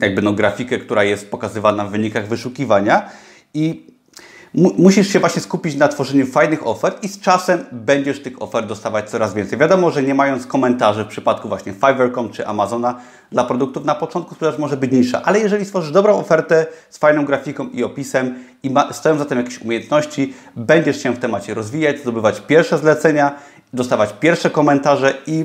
jakby 0.00 0.22
no 0.22 0.32
grafikę, 0.32 0.78
która 0.78 1.04
jest 1.04 1.30
pokazywana 1.30 1.84
w 1.84 1.90
wynikach 1.90 2.28
wyszukiwania 2.28 3.10
i 3.54 3.86
musisz 4.54 5.08
się 5.08 5.20
właśnie 5.20 5.42
skupić 5.42 5.76
na 5.76 5.88
tworzeniu 5.88 6.26
fajnych 6.26 6.66
ofert 6.66 7.04
i 7.04 7.08
z 7.08 7.20
czasem 7.20 7.64
będziesz 7.72 8.22
tych 8.22 8.42
ofert 8.42 8.66
dostawać 8.66 9.10
coraz 9.10 9.34
więcej. 9.34 9.58
Wiadomo, 9.58 9.90
że 9.90 10.02
nie 10.02 10.14
mając 10.14 10.46
komentarzy 10.46 11.04
w 11.04 11.08
przypadku 11.08 11.48
właśnie 11.48 11.72
Fiverr.com 11.72 12.30
czy 12.30 12.46
Amazona 12.46 13.00
dla 13.32 13.44
produktów 13.44 13.84
na 13.84 13.94
początku 13.94 14.34
sprzedaż 14.34 14.58
może 14.58 14.76
być 14.76 14.92
niższa, 14.92 15.22
ale 15.22 15.40
jeżeli 15.40 15.64
stworzysz 15.64 15.92
dobrą 15.92 16.18
ofertę 16.18 16.66
z 16.90 16.98
fajną 16.98 17.24
grafiką 17.24 17.68
i 17.68 17.84
opisem 17.84 18.34
i 18.62 18.74
stoją 18.92 19.18
za 19.18 19.24
tym 19.24 19.38
jakieś 19.38 19.60
umiejętności, 19.60 20.34
będziesz 20.56 21.02
się 21.02 21.12
w 21.12 21.18
temacie 21.18 21.54
rozwijać, 21.54 22.00
zdobywać 22.00 22.40
pierwsze 22.40 22.78
zlecenia, 22.78 23.34
dostawać 23.72 24.12
pierwsze 24.20 24.50
komentarze 24.50 25.14
i 25.26 25.44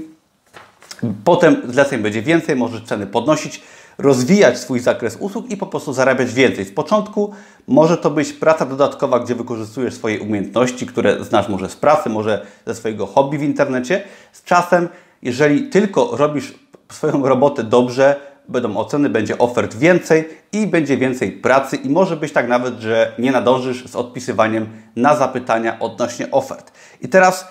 potem 1.23 1.61
zleceń 1.67 2.01
będzie 2.01 2.21
więcej, 2.21 2.55
możesz 2.55 2.83
ceny 2.83 3.07
podnosić 3.07 3.61
rozwijać 3.97 4.59
swój 4.59 4.79
zakres 4.79 5.17
usług 5.19 5.51
i 5.51 5.57
po 5.57 5.65
prostu 5.65 5.93
zarabiać 5.93 6.33
więcej. 6.33 6.65
W 6.65 6.73
początku 6.73 7.33
może 7.67 7.97
to 7.97 8.09
być 8.09 8.33
praca 8.33 8.65
dodatkowa, 8.65 9.19
gdzie 9.19 9.35
wykorzystujesz 9.35 9.93
swoje 9.93 10.21
umiejętności, 10.21 10.85
które 10.85 11.23
znasz 11.23 11.49
może 11.49 11.69
z 11.69 11.75
pracy, 11.75 12.09
może 12.09 12.45
ze 12.65 12.75
swojego 12.75 13.05
hobby 13.05 13.37
w 13.37 13.43
internecie. 13.43 14.03
Z 14.31 14.43
czasem, 14.43 14.89
jeżeli 15.21 15.69
tylko 15.69 16.17
robisz 16.17 16.53
swoją 16.91 17.27
robotę 17.27 17.63
dobrze, 17.63 18.15
będą 18.47 18.77
oceny, 18.77 19.09
będzie 19.09 19.37
ofert 19.37 19.77
więcej 19.77 20.29
i 20.51 20.67
będzie 20.67 20.97
więcej 20.97 21.31
pracy 21.31 21.75
i 21.75 21.89
może 21.89 22.17
być 22.17 22.33
tak 22.33 22.47
nawet, 22.47 22.79
że 22.79 23.13
nie 23.19 23.31
nadążysz 23.31 23.87
z 23.87 23.95
odpisywaniem 23.95 24.67
na 24.95 25.15
zapytania 25.15 25.79
odnośnie 25.79 26.31
ofert. 26.31 26.71
I 27.01 27.09
teraz 27.09 27.47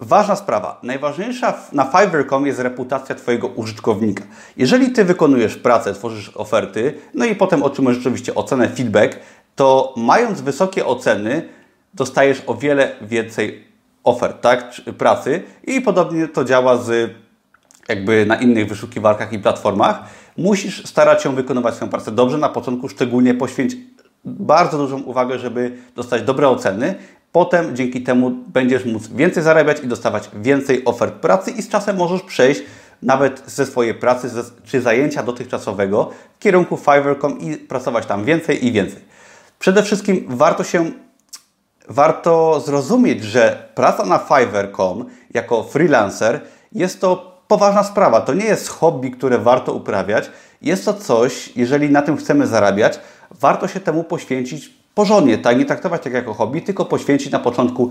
Ważna 0.00 0.36
sprawa. 0.36 0.80
Najważniejsza 0.82 1.54
na 1.72 1.84
Fiverr.com 1.84 2.46
jest 2.46 2.60
reputacja 2.60 3.14
Twojego 3.14 3.48
użytkownika. 3.48 4.24
Jeżeli 4.56 4.92
Ty 4.92 5.04
wykonujesz 5.04 5.56
pracę, 5.56 5.94
tworzysz 5.94 6.32
oferty, 6.36 6.94
no 7.14 7.24
i 7.24 7.34
potem 7.34 7.62
otrzymujesz 7.62 7.98
rzeczywiście 7.98 8.34
ocenę, 8.34 8.68
feedback, 8.68 9.18
to 9.56 9.94
mając 9.96 10.40
wysokie 10.40 10.86
oceny, 10.86 11.48
dostajesz 11.94 12.42
o 12.46 12.54
wiele 12.54 12.92
więcej 13.02 13.64
ofert, 14.04 14.40
tak, 14.40 14.74
pracy 14.98 15.42
i 15.64 15.80
podobnie 15.80 16.28
to 16.28 16.44
działa 16.44 16.76
z 16.76 17.14
jakby 17.88 18.26
na 18.26 18.36
innych 18.36 18.68
wyszukiwarkach 18.68 19.32
i 19.32 19.38
platformach. 19.38 20.02
Musisz 20.36 20.84
starać 20.86 21.22
się 21.22 21.34
wykonywać 21.34 21.74
swoją 21.74 21.90
pracę 21.90 22.12
dobrze 22.12 22.38
na 22.38 22.48
początku, 22.48 22.88
szczególnie 22.88 23.34
poświęć 23.34 23.76
bardzo 24.24 24.78
dużą 24.78 25.02
uwagę, 25.02 25.38
żeby 25.38 25.76
dostać 25.96 26.22
dobre 26.22 26.48
oceny, 26.48 26.94
Potem 27.32 27.76
dzięki 27.76 28.02
temu 28.02 28.30
będziesz 28.30 28.84
móc 28.84 29.08
więcej 29.08 29.42
zarabiać 29.42 29.80
i 29.80 29.86
dostawać 29.86 30.30
więcej 30.34 30.84
ofert 30.84 31.14
pracy 31.14 31.50
i 31.50 31.62
z 31.62 31.68
czasem 31.68 31.96
możesz 31.96 32.22
przejść 32.22 32.62
nawet 33.02 33.42
ze 33.46 33.66
swojej 33.66 33.94
pracy 33.94 34.28
ze, 34.28 34.42
czy 34.64 34.80
zajęcia 34.80 35.22
dotychczasowego 35.22 36.10
w 36.36 36.38
kierunku 36.38 36.76
Fiverr.com 36.76 37.40
i 37.40 37.56
pracować 37.56 38.06
tam 38.06 38.24
więcej 38.24 38.66
i 38.66 38.72
więcej. 38.72 39.02
Przede 39.58 39.82
wszystkim 39.82 40.24
warto 40.28 40.64
się 40.64 40.90
warto 41.88 42.60
zrozumieć, 42.60 43.24
że 43.24 43.68
praca 43.74 44.06
na 44.06 44.18
Fiverr.com 44.18 45.04
jako 45.34 45.62
freelancer 45.62 46.40
jest 46.72 47.00
to 47.00 47.40
poważna 47.48 47.84
sprawa. 47.84 48.20
To 48.20 48.34
nie 48.34 48.44
jest 48.44 48.68
hobby, 48.68 49.10
które 49.10 49.38
warto 49.38 49.72
uprawiać. 49.72 50.30
Jest 50.62 50.84
to 50.84 50.94
coś, 50.94 51.56
jeżeli 51.56 51.90
na 51.90 52.02
tym 52.02 52.16
chcemy 52.16 52.46
zarabiać, 52.46 53.00
warto 53.30 53.68
się 53.68 53.80
temu 53.80 54.04
poświęcić 54.04 54.79
porządnie, 54.94 55.38
tak? 55.38 55.58
Nie 55.58 55.64
traktować 55.64 56.02
tak 56.02 56.12
jako 56.12 56.34
hobby, 56.34 56.62
tylko 56.62 56.84
poświęcić 56.84 57.32
na 57.32 57.38
początku 57.38 57.90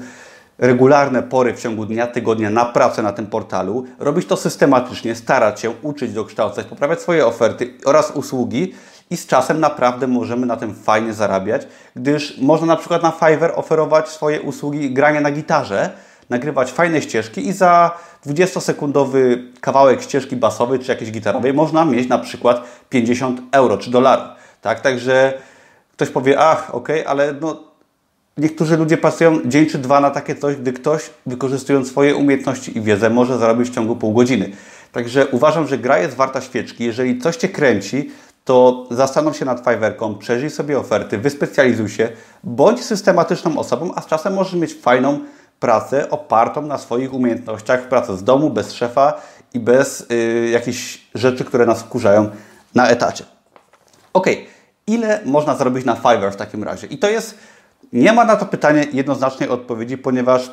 regularne 0.57 1.23
pory 1.23 1.53
w 1.53 1.61
ciągu 1.61 1.85
dnia, 1.85 2.07
tygodnia 2.07 2.49
na 2.49 2.65
pracę 2.65 3.03
na 3.03 3.11
tym 3.13 3.27
portalu, 3.27 3.85
robić 3.99 4.27
to 4.27 4.37
systematycznie, 4.37 5.15
starać 5.15 5.59
się 5.59 5.73
uczyć, 5.81 6.13
dokształcać, 6.13 6.65
poprawiać 6.65 7.01
swoje 7.01 7.25
oferty 7.25 7.73
oraz 7.85 8.11
usługi 8.11 8.73
i 9.09 9.17
z 9.17 9.27
czasem 9.27 9.59
naprawdę 9.59 10.07
możemy 10.07 10.45
na 10.45 10.57
tym 10.57 10.75
fajnie 10.75 11.13
zarabiać, 11.13 11.67
gdyż 11.95 12.37
można 12.37 12.67
na 12.67 12.75
przykład 12.75 13.03
na 13.03 13.11
Fiverr 13.11 13.53
oferować 13.55 14.09
swoje 14.09 14.41
usługi 14.41 14.93
grania 14.93 15.21
na 15.21 15.31
gitarze, 15.31 15.89
nagrywać 16.29 16.71
fajne 16.71 17.01
ścieżki 17.01 17.47
i 17.47 17.53
za 17.53 17.91
20-sekundowy 18.27 19.37
kawałek 19.61 20.01
ścieżki 20.01 20.35
basowej 20.35 20.79
czy 20.79 20.91
jakiejś 20.91 21.11
gitarowej 21.11 21.53
można 21.53 21.85
mieć 21.85 22.09
na 22.09 22.17
przykład 22.17 22.61
50 22.89 23.41
euro 23.51 23.77
czy 23.77 23.91
dolarów. 23.91 24.27
Tak, 24.61 24.81
także 24.81 25.33
Ktoś 25.99 26.09
powie, 26.09 26.39
ach, 26.39 26.75
okej, 26.75 27.01
okay, 27.01 27.11
ale 27.11 27.33
no, 27.41 27.63
niektórzy 28.37 28.77
ludzie 28.77 28.97
pracują 28.97 29.39
dzień 29.45 29.65
czy 29.65 29.77
dwa 29.77 29.99
na 29.99 30.11
takie 30.11 30.35
coś, 30.35 30.55
gdy 30.55 30.73
ktoś, 30.73 31.09
wykorzystując 31.25 31.87
swoje 31.87 32.15
umiejętności 32.15 32.77
i 32.77 32.81
wiedzę, 32.81 33.09
może 33.09 33.37
zarobić 33.37 33.69
w 33.69 33.75
ciągu 33.75 33.95
pół 33.95 34.13
godziny. 34.13 34.51
Także 34.91 35.27
uważam, 35.27 35.67
że 35.67 35.77
gra 35.77 35.99
jest 35.99 36.15
warta 36.15 36.41
świeczki. 36.41 36.83
Jeżeli 36.83 37.21
coś 37.21 37.35
Cię 37.35 37.49
kręci, 37.49 38.11
to 38.45 38.87
zastanów 38.91 39.37
się 39.37 39.45
nad 39.45 39.59
Fiverrką, 39.59 40.15
przeżyj 40.15 40.49
sobie 40.49 40.79
oferty, 40.79 41.17
wyspecjalizuj 41.17 41.89
się, 41.89 42.09
bądź 42.43 42.85
systematyczną 42.85 43.57
osobą, 43.57 43.91
a 43.95 44.01
z 44.01 44.05
czasem 44.05 44.33
możesz 44.33 44.53
mieć 44.53 44.73
fajną 44.73 45.19
pracę 45.59 46.09
opartą 46.09 46.61
na 46.61 46.77
swoich 46.77 47.13
umiejętnościach, 47.13 47.81
pracę 47.87 48.17
z 48.17 48.23
domu, 48.23 48.49
bez 48.49 48.73
szefa 48.73 49.13
i 49.53 49.59
bez 49.59 50.05
y, 50.11 50.49
jakichś 50.51 51.01
rzeczy, 51.15 51.45
które 51.45 51.65
nas 51.65 51.81
wkurzają 51.81 52.29
na 52.75 52.87
etacie. 52.87 53.23
Ok, 54.13 54.27
ile 54.89 55.19
można 55.25 55.55
zarobić 55.55 55.85
na 55.85 55.95
Fiverr 55.95 56.33
w 56.33 56.35
takim 56.35 56.63
razie? 56.63 56.87
I 56.87 56.97
to 56.97 57.09
jest, 57.09 57.37
nie 57.93 58.13
ma 58.13 58.25
na 58.25 58.35
to 58.35 58.45
pytanie 58.45 58.85
jednoznacznej 58.93 59.49
odpowiedzi, 59.49 59.97
ponieważ, 59.97 60.51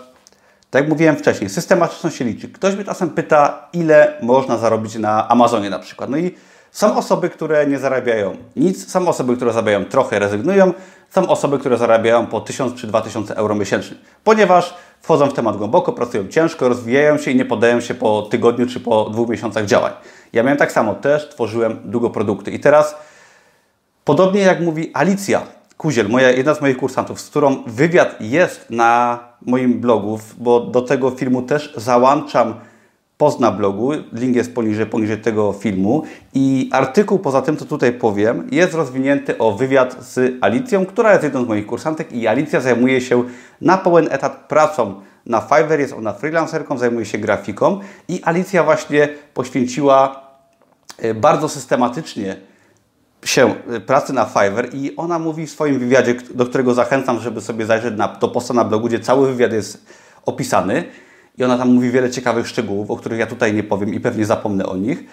tak 0.70 0.82
jak 0.82 0.88
mówiłem 0.88 1.16
wcześniej, 1.16 1.50
systematyczność 1.50 2.16
się 2.16 2.24
liczy. 2.24 2.48
Ktoś 2.48 2.74
mnie 2.74 2.84
czasem 2.84 3.10
pyta, 3.10 3.68
ile 3.72 4.18
można 4.22 4.56
zarobić 4.56 4.94
na 4.94 5.28
Amazonie 5.28 5.70
na 5.70 5.78
przykład. 5.78 6.10
No 6.10 6.16
i 6.16 6.34
są 6.70 6.96
osoby, 6.96 7.30
które 7.30 7.66
nie 7.66 7.78
zarabiają 7.78 8.36
nic, 8.56 8.90
są 8.90 9.08
osoby, 9.08 9.36
które 9.36 9.52
zarabiają 9.52 9.84
trochę, 9.84 10.18
rezygnują, 10.18 10.72
są 11.10 11.28
osoby, 11.28 11.58
które 11.58 11.78
zarabiają 11.78 12.26
po 12.26 12.40
1000 12.40 12.74
czy 12.74 12.86
2000 12.86 13.36
euro 13.36 13.54
miesięcznie, 13.54 13.96
ponieważ 14.24 14.74
wchodzą 15.00 15.26
w 15.26 15.34
temat 15.34 15.56
głęboko, 15.56 15.92
pracują 15.92 16.28
ciężko, 16.28 16.68
rozwijają 16.68 17.18
się 17.18 17.30
i 17.30 17.36
nie 17.36 17.44
podają 17.44 17.80
się 17.80 17.94
po 17.94 18.22
tygodniu 18.22 18.66
czy 18.66 18.80
po 18.80 19.10
dwóch 19.10 19.28
miesiącach 19.28 19.64
działań. 19.64 19.92
Ja 20.32 20.42
miałem 20.42 20.58
tak 20.58 20.72
samo, 20.72 20.94
też 20.94 21.28
tworzyłem 21.28 21.80
długo 21.84 22.10
produkty 22.10 22.50
i 22.50 22.60
teraz 22.60 22.96
Podobnie 24.06 24.40
jak 24.40 24.60
mówi 24.60 24.90
Alicja 24.94 25.42
Kuziel, 25.76 26.08
moja, 26.08 26.30
jedna 26.30 26.54
z 26.54 26.60
moich 26.60 26.76
kursantów, 26.76 27.20
z 27.20 27.30
którą 27.30 27.62
wywiad 27.66 28.16
jest 28.20 28.70
na 28.70 29.18
moim 29.42 29.80
blogu, 29.80 30.20
bo 30.38 30.60
do 30.60 30.82
tego 30.82 31.10
filmu 31.10 31.42
też 31.42 31.74
załączam 31.76 32.54
post 33.18 33.40
na 33.40 33.50
blogu, 33.50 33.92
link 34.12 34.36
jest 34.36 34.54
poniżej, 34.54 34.86
poniżej 34.86 35.18
tego 35.18 35.52
filmu. 35.52 36.02
I 36.34 36.68
artykuł 36.72 37.18
poza 37.18 37.42
tym, 37.42 37.56
co 37.56 37.64
tutaj 37.64 37.92
powiem, 37.92 38.48
jest 38.52 38.74
rozwinięty 38.74 39.38
o 39.38 39.52
wywiad 39.52 39.96
z 40.04 40.34
Alicją, 40.40 40.86
która 40.86 41.12
jest 41.12 41.24
jedną 41.24 41.44
z 41.44 41.48
moich 41.48 41.66
kursantek 41.66 42.12
i 42.12 42.26
Alicja 42.26 42.60
zajmuje 42.60 43.00
się 43.00 43.24
na 43.60 43.78
pełen 43.78 44.08
etat 44.10 44.44
pracą 44.48 45.00
na 45.26 45.40
Fiverr, 45.40 45.80
jest 45.80 45.92
ona 45.92 46.12
freelancerką, 46.12 46.78
zajmuje 46.78 47.06
się 47.06 47.18
grafiką 47.18 47.80
i 48.08 48.20
Alicja 48.24 48.64
właśnie 48.64 49.08
poświęciła 49.34 50.22
e, 50.98 51.14
bardzo 51.14 51.48
systematycznie 51.48 52.36
się 53.24 53.54
y, 53.74 53.80
pracy 53.80 54.12
na 54.12 54.24
Fiverr 54.24 54.74
i 54.74 54.96
ona 54.96 55.18
mówi 55.18 55.46
w 55.46 55.50
swoim 55.50 55.78
wywiadzie, 55.78 56.14
do 56.34 56.46
którego 56.46 56.74
zachęcam, 56.74 57.20
żeby 57.20 57.40
sobie 57.40 57.66
zajrzeć 57.66 57.94
na, 57.96 58.08
do 58.08 58.28
posta 58.28 58.54
na 58.54 58.64
blogu, 58.64 58.86
gdzie 58.86 59.00
cały 59.00 59.28
wywiad 59.28 59.52
jest 59.52 59.86
opisany 60.26 60.84
i 61.38 61.44
ona 61.44 61.58
tam 61.58 61.68
mówi 61.68 61.90
wiele 61.90 62.10
ciekawych 62.10 62.48
szczegółów, 62.48 62.90
o 62.90 62.96
których 62.96 63.18
ja 63.18 63.26
tutaj 63.26 63.54
nie 63.54 63.62
powiem 63.62 63.94
i 63.94 64.00
pewnie 64.00 64.26
zapomnę 64.26 64.66
o 64.66 64.76
nich. 64.76 65.04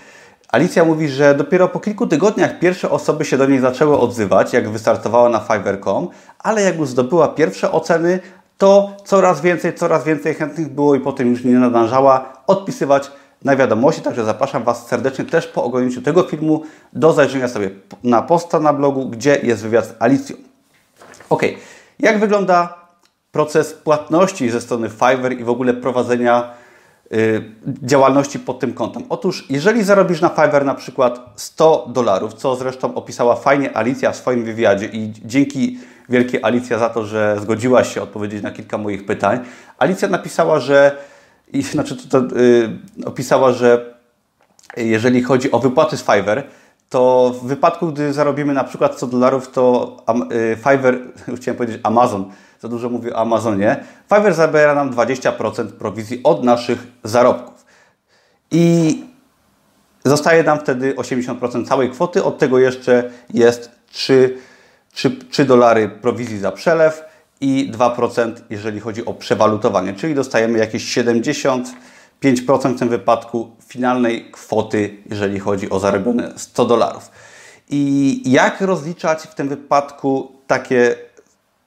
Alicja 0.50 0.86
mówi, 0.86 1.10
że 1.10 1.36
dopiero 1.36 1.68
po 1.68 1.80
kilku 1.80 2.08
tygodniach 2.08 2.60
pierwsze 2.60 2.90
osoby 2.90 3.26
się 3.26 3.38
do 3.38 3.46
niej 3.46 3.60
zaczęły 3.60 4.00
odzywać, 4.00 4.54
jak 4.54 4.70
wystartowała 4.70 5.30
na 5.30 5.40
Fiverr.com, 5.40 6.10
ale 6.40 6.62
jak 6.62 6.78
już 6.78 6.90
zdobyła 6.90 7.28
pierwsze 7.28 7.72
oceny, 7.72 8.20
to 8.58 8.98
coraz 9.06 9.42
więcej, 9.42 9.74
coraz 9.74 10.04
więcej 10.04 10.34
chętnych 10.34 10.70
było 10.70 10.96
i 10.96 11.00
potem 11.00 11.30
już 11.30 11.44
nie 11.44 11.52
nadążała 11.52 12.34
odpisywać 12.48 13.12
na 13.44 13.56
wiadomości, 13.56 14.02
także 14.02 14.26
zapraszam 14.26 14.64
Was 14.64 14.88
serdecznie 14.88 15.26
też 15.26 15.48
po 15.48 15.64
oglądnięciu 15.64 16.02
tego 16.02 16.24
filmu 16.24 16.64
do 16.94 17.14
zajrzenia 17.14 17.48
sobie 17.48 17.70
na 18.04 18.22
posta 18.22 18.60
na 18.60 18.74
blogu, 18.74 19.10
gdzie 19.10 19.40
jest 19.44 19.62
wywiad 19.62 19.86
z 19.86 19.94
Alicją. 20.00 20.36
Ok, 21.30 21.42
jak 22.00 22.20
wygląda 22.20 22.84
proces 23.32 23.74
płatności 23.74 24.50
ze 24.50 24.62
strony 24.62 24.90
Fiverr 24.90 25.40
i 25.40 25.44
w 25.44 25.50
ogóle 25.50 25.74
prowadzenia 25.74 26.52
y, 27.14 27.52
działalności 27.84 28.40
pod 28.40 28.60
tym 28.60 28.74
kątem? 28.74 29.04
Otóż, 29.10 29.46
jeżeli 29.50 29.84
zarobisz 29.84 30.22
na 30.22 30.30
Fiverr 30.30 30.66
na 30.66 30.76
przykład 30.76 31.20
100 31.36 31.88
dolarów, 31.94 32.34
co 32.34 32.56
zresztą 32.56 32.96
opisała 32.96 33.36
fajnie 33.36 33.78
Alicja 33.78 34.12
w 34.12 34.16
swoim 34.16 34.44
wywiadzie 34.44 34.86
i 34.86 35.14
dzięki 35.26 35.80
wielkie 36.10 36.46
Alicja 36.46 36.80
za 36.80 36.90
to, 36.90 37.06
że 37.06 37.38
zgodziłaś 37.42 37.94
się 37.94 38.02
odpowiedzieć 38.02 38.44
na 38.44 38.52
kilka 38.52 38.78
moich 38.78 39.06
pytań. 39.06 39.40
Alicja 39.78 40.08
napisała, 40.08 40.60
że 40.60 40.98
i 41.54 41.62
znaczy 41.62 41.96
to, 41.98 42.22
to 42.22 42.36
yy, 42.36 43.06
opisała, 43.06 43.52
że 43.52 43.94
jeżeli 44.78 45.24
chodzi 45.24 45.52
o 45.52 45.60
wypłaty 45.60 45.98
z 45.98 46.04
Fiverr, 46.04 46.44
to 46.90 47.34
w 47.42 47.48
wypadku, 47.48 47.88
gdy 47.88 48.14
zarobimy 48.14 48.54
na 48.54 48.64
przykład 48.64 48.98
100 48.98 49.08
dolarów, 49.08 49.52
to 49.52 49.98
y, 50.32 50.56
Fiverr, 50.56 50.98
chciałem 51.38 51.58
powiedzieć 51.58 51.82
Amazon, 51.84 52.32
za 52.62 52.68
dużo 52.68 52.90
mówię 52.90 53.14
o 53.14 53.18
Amazonie, 53.18 53.84
Fiverr 54.10 54.34
zabiera 54.34 54.76
nam 54.76 54.92
20% 54.92 55.68
prowizji 55.68 56.22
od 56.24 56.44
naszych 56.44 56.88
zarobków. 57.04 57.66
I 58.52 59.04
zostaje 60.06 60.44
nam 60.44 60.60
wtedy 60.60 60.94
80% 60.94 61.68
całej 61.68 61.90
kwoty, 61.90 62.24
od 62.24 62.38
tego 62.38 62.60
jeszcze 62.60 63.12
jest 63.34 63.72
3, 63.92 64.38
3, 64.92 65.12
3 65.30 65.46
dolary 65.46 65.90
prowizji 65.90 66.40
za 66.40 66.52
przelew 66.52 67.13
i 67.42 67.72
2% 67.78 68.34
jeżeli 68.50 68.80
chodzi 68.80 69.06
o 69.06 69.14
przewalutowanie, 69.14 69.94
czyli 69.94 70.16
dostajemy 70.16 70.60
jakieś 70.60 70.84
70 70.84 71.74
5% 72.24 72.76
w 72.76 72.80
tym 72.80 72.90
wypadku 72.90 73.52
finalnej 73.68 74.32
kwoty, 74.32 74.98
jeżeli 75.10 75.40
chodzi 75.40 75.70
o 75.70 75.80
zarobione 75.80 76.34
100 76.36 76.66
dolarów. 76.66 77.12
I 77.70 78.22
jak 78.32 78.62
rozliczać 78.62 79.24
w 79.24 79.36
tym 79.36 79.50
wypadku 79.50 80.32
takie, 80.48 80.96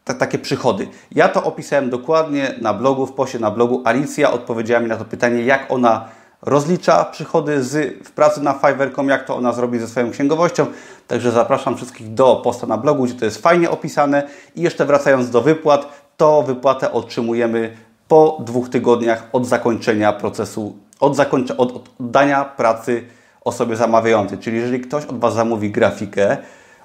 takie 0.05 0.39
przychody? 0.39 0.89
Ja 1.13 1.29
to 1.29 1.45
opisałem 1.45 1.91
dokładnie 1.91 2.55
na 2.61 2.75
blogu, 2.75 3.07
w 3.07 3.13
poście 3.13 3.39
na 3.39 3.51
blogu. 3.51 3.83
Alicja 3.85 4.33
odpowiedziała 4.33 4.81
mi 4.81 4.89
na 4.89 4.97
to 4.97 5.05
pytanie, 5.05 5.43
jak 5.43 5.73
ona 5.73 6.09
rozlicza 6.43 7.05
przychody 7.05 7.65
z, 7.65 8.05
w 8.07 8.11
pracy 8.11 8.43
na 8.43 8.53
Fiverr.com, 8.53 9.09
jak 9.09 9.25
to 9.25 9.37
ona 9.37 9.53
zrobi 9.53 9.79
ze 9.79 9.89
swoją 9.89 10.11
księgowością. 10.11 10.67
Także 11.09 11.31
zapraszam 11.31 11.77
wszystkich 11.77 12.15
do 12.15 12.41
posta 12.45 12.67
na 12.67 12.77
blogu, 12.77 13.05
gdzie 13.05 13.15
to 13.15 13.25
jest 13.25 13.43
fajnie 13.43 13.71
opisane. 13.71 14.29
I 14.55 14.63
jeszcze 14.63 14.87
wracając 14.87 15.31
do 15.31 15.43
wypłat, 15.43 16.07
to 16.17 16.43
wypłatę 16.43 16.93
otrzymujemy 16.93 17.77
po 18.09 18.39
dwóch 18.41 18.69
tygodniach 18.69 19.29
od 19.33 19.47
zakończenia 19.47 20.13
procesu, 20.13 20.77
od, 21.01 21.17
zakończe, 21.17 21.57
od 21.57 21.91
oddania 22.01 22.45
pracy 22.45 23.05
osobie 23.45 23.77
zamawiającej. 23.77 24.39
Czyli 24.39 24.57
jeżeli 24.57 24.81
ktoś 24.81 25.05
od 25.05 25.21
Was 25.21 25.35
zamówi 25.35 25.71
grafikę, 25.71 26.37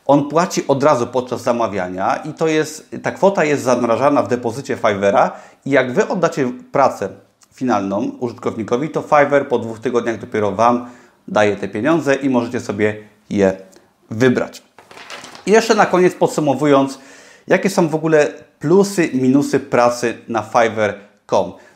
on 0.05 0.29
płaci 0.29 0.67
od 0.67 0.83
razu 0.83 1.07
podczas 1.07 1.41
zamawiania 1.41 2.15
i 2.15 2.33
to 2.33 2.47
jest, 2.47 2.95
ta 3.03 3.11
kwota 3.11 3.43
jest 3.43 3.63
zamrażana 3.63 4.23
w 4.23 4.27
depozycie 4.27 4.75
Fivera 4.75 5.31
i 5.65 5.69
jak 5.69 5.93
Wy 5.93 6.07
oddacie 6.07 6.51
pracę 6.71 7.09
finalną 7.53 8.11
użytkownikowi, 8.19 8.89
to 8.89 9.01
Fiverr 9.01 9.47
po 9.47 9.59
dwóch 9.59 9.79
tygodniach 9.79 10.19
dopiero 10.19 10.51
Wam 10.51 10.85
daje 11.27 11.55
te 11.55 11.67
pieniądze 11.67 12.15
i 12.15 12.29
możecie 12.29 12.59
sobie 12.59 12.97
je 13.29 13.57
wybrać. 14.09 14.63
I 15.45 15.51
jeszcze 15.51 15.75
na 15.75 15.85
koniec 15.85 16.13
podsumowując, 16.13 16.99
jakie 17.47 17.69
są 17.69 17.89
w 17.89 17.95
ogóle 17.95 18.27
plusy 18.59 19.09
minusy 19.13 19.59
pracy 19.59 20.17
na 20.27 20.41
Fiverr 20.41 21.11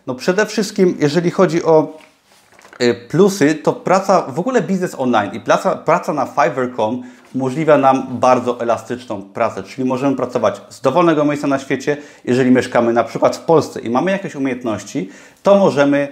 no 0.08 0.16
przede 0.16 0.46
wszystkim, 0.46 0.98
jeżeli 1.00 1.32
chodzi 1.32 1.64
o 1.64 1.98
plusy, 3.10 3.56
to 3.56 3.74
praca, 3.74 4.22
w 4.22 4.40
ogóle 4.40 4.62
biznes 4.62 4.96
online 4.98 5.34
i 5.34 5.40
praca, 5.40 5.76
praca 5.76 6.14
na 6.14 6.26
Fiverr.com 6.26 7.04
umożliwia 7.36 7.78
nam 7.78 8.08
bardzo 8.10 8.60
elastyczną 8.60 9.22
pracę, 9.22 9.64
czyli 9.64 9.88
możemy 9.88 10.16
pracować 10.16 10.62
z 10.70 10.82
dowolnego 10.82 11.26
miejsca 11.26 11.48
na 11.48 11.60
świecie. 11.60 11.98
Jeżeli 12.26 12.52
mieszkamy 12.52 12.94
na 12.94 13.04
przykład 13.04 13.36
w 13.36 13.40
Polsce 13.40 13.80
i 13.80 13.90
mamy 13.90 14.12
jakieś 14.12 14.36
umiejętności, 14.36 15.10
to 15.44 15.56
możemy 15.56 16.08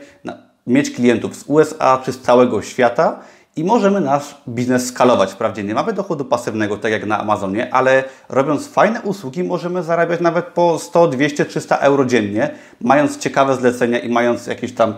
mieć 0.67 0.91
klientów 0.91 1.35
z 1.35 1.43
USA 1.47 2.01
czy 2.05 2.11
z 2.11 2.21
całego 2.21 2.61
świata 2.61 3.19
i 3.55 3.63
możemy 3.63 4.01
nasz 4.01 4.35
biznes 4.49 4.87
skalować. 4.87 5.31
Wprawdzie 5.31 5.63
nie 5.63 5.75
mamy 5.75 5.93
dochodu 5.93 6.25
pasywnego, 6.25 6.77
tak 6.77 6.91
jak 6.91 7.05
na 7.05 7.19
Amazonie, 7.19 7.73
ale 7.73 8.03
robiąc 8.29 8.67
fajne 8.67 9.01
usługi 9.01 9.43
możemy 9.43 9.83
zarabiać 9.83 10.21
nawet 10.21 10.45
po 10.45 10.79
100, 10.79 11.07
200, 11.07 11.45
300 11.45 11.77
euro 11.77 12.05
dziennie, 12.05 12.49
mając 12.81 13.17
ciekawe 13.17 13.55
zlecenia 13.55 13.99
i 13.99 14.09
mając 14.09 14.47
jakieś 14.47 14.73
tam 14.73 14.93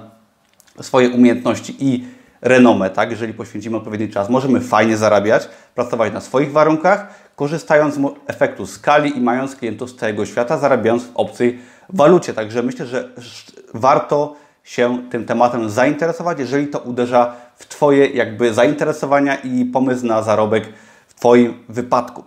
swoje 0.81 1.09
umiejętności 1.09 1.75
i 1.79 2.05
renomę, 2.41 2.89
tak? 2.89 3.11
Jeżeli 3.11 3.33
poświęcimy 3.33 3.77
odpowiedni 3.77 4.09
czas, 4.09 4.29
możemy 4.29 4.61
fajnie 4.61 4.97
zarabiać, 4.97 5.49
pracować 5.75 6.13
na 6.13 6.21
swoich 6.21 6.51
warunkach, 6.51 7.07
korzystając 7.35 7.95
z 7.95 7.99
efektu 8.27 8.65
skali 8.65 9.17
i 9.17 9.21
mając 9.21 9.55
klientów 9.55 9.89
z 9.89 9.95
całego 9.95 10.25
świata, 10.25 10.57
zarabiając 10.57 11.03
w 11.03 11.11
obcej 11.15 11.59
walucie. 11.89 12.33
Także 12.33 12.63
myślę, 12.63 12.85
że 12.85 13.09
warto 13.73 14.35
się 14.63 15.09
tym 15.09 15.25
tematem 15.25 15.69
zainteresować, 15.69 16.39
jeżeli 16.39 16.67
to 16.67 16.79
uderza 16.79 17.35
w 17.55 17.67
Twoje 17.67 18.07
jakby 18.07 18.53
zainteresowania 18.53 19.35
i 19.35 19.65
pomysł 19.65 20.05
na 20.05 20.21
zarobek 20.21 20.73
w 21.07 21.13
Twoim 21.13 21.53
wypadku. 21.69 22.23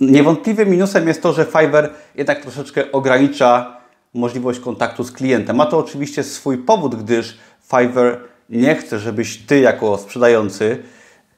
Niewątpliwym 0.00 0.68
minusem 0.68 1.08
jest 1.08 1.22
to, 1.22 1.32
że 1.32 1.44
Fiverr 1.44 1.90
jednak 2.14 2.40
troszeczkę 2.40 2.92
ogranicza 2.92 3.81
możliwość 4.14 4.60
kontaktu 4.60 5.04
z 5.04 5.12
klientem. 5.12 5.56
Ma 5.56 5.66
to 5.66 5.78
oczywiście 5.78 6.22
swój 6.22 6.58
powód, 6.58 6.94
gdyż 6.94 7.38
Fiverr 7.70 8.18
nie 8.48 8.74
chce, 8.74 8.98
żebyś 8.98 9.38
Ty 9.38 9.60
jako 9.60 9.98
sprzedający 9.98 10.82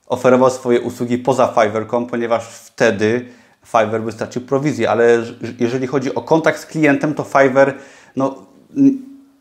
oferował 0.06 0.50
swoje 0.50 0.80
usługi 0.80 1.18
poza 1.18 1.46
Fiverr.com, 1.46 2.06
ponieważ 2.06 2.44
wtedy 2.44 3.28
Fiverr 3.66 4.02
by 4.02 4.12
stracił 4.12 4.42
prowizję, 4.42 4.90
ale 4.90 5.22
jeżeli 5.60 5.86
chodzi 5.86 6.14
o 6.14 6.22
kontakt 6.22 6.60
z 6.60 6.66
klientem, 6.66 7.14
to 7.14 7.24
Fiverr 7.24 7.74
no, 8.16 8.34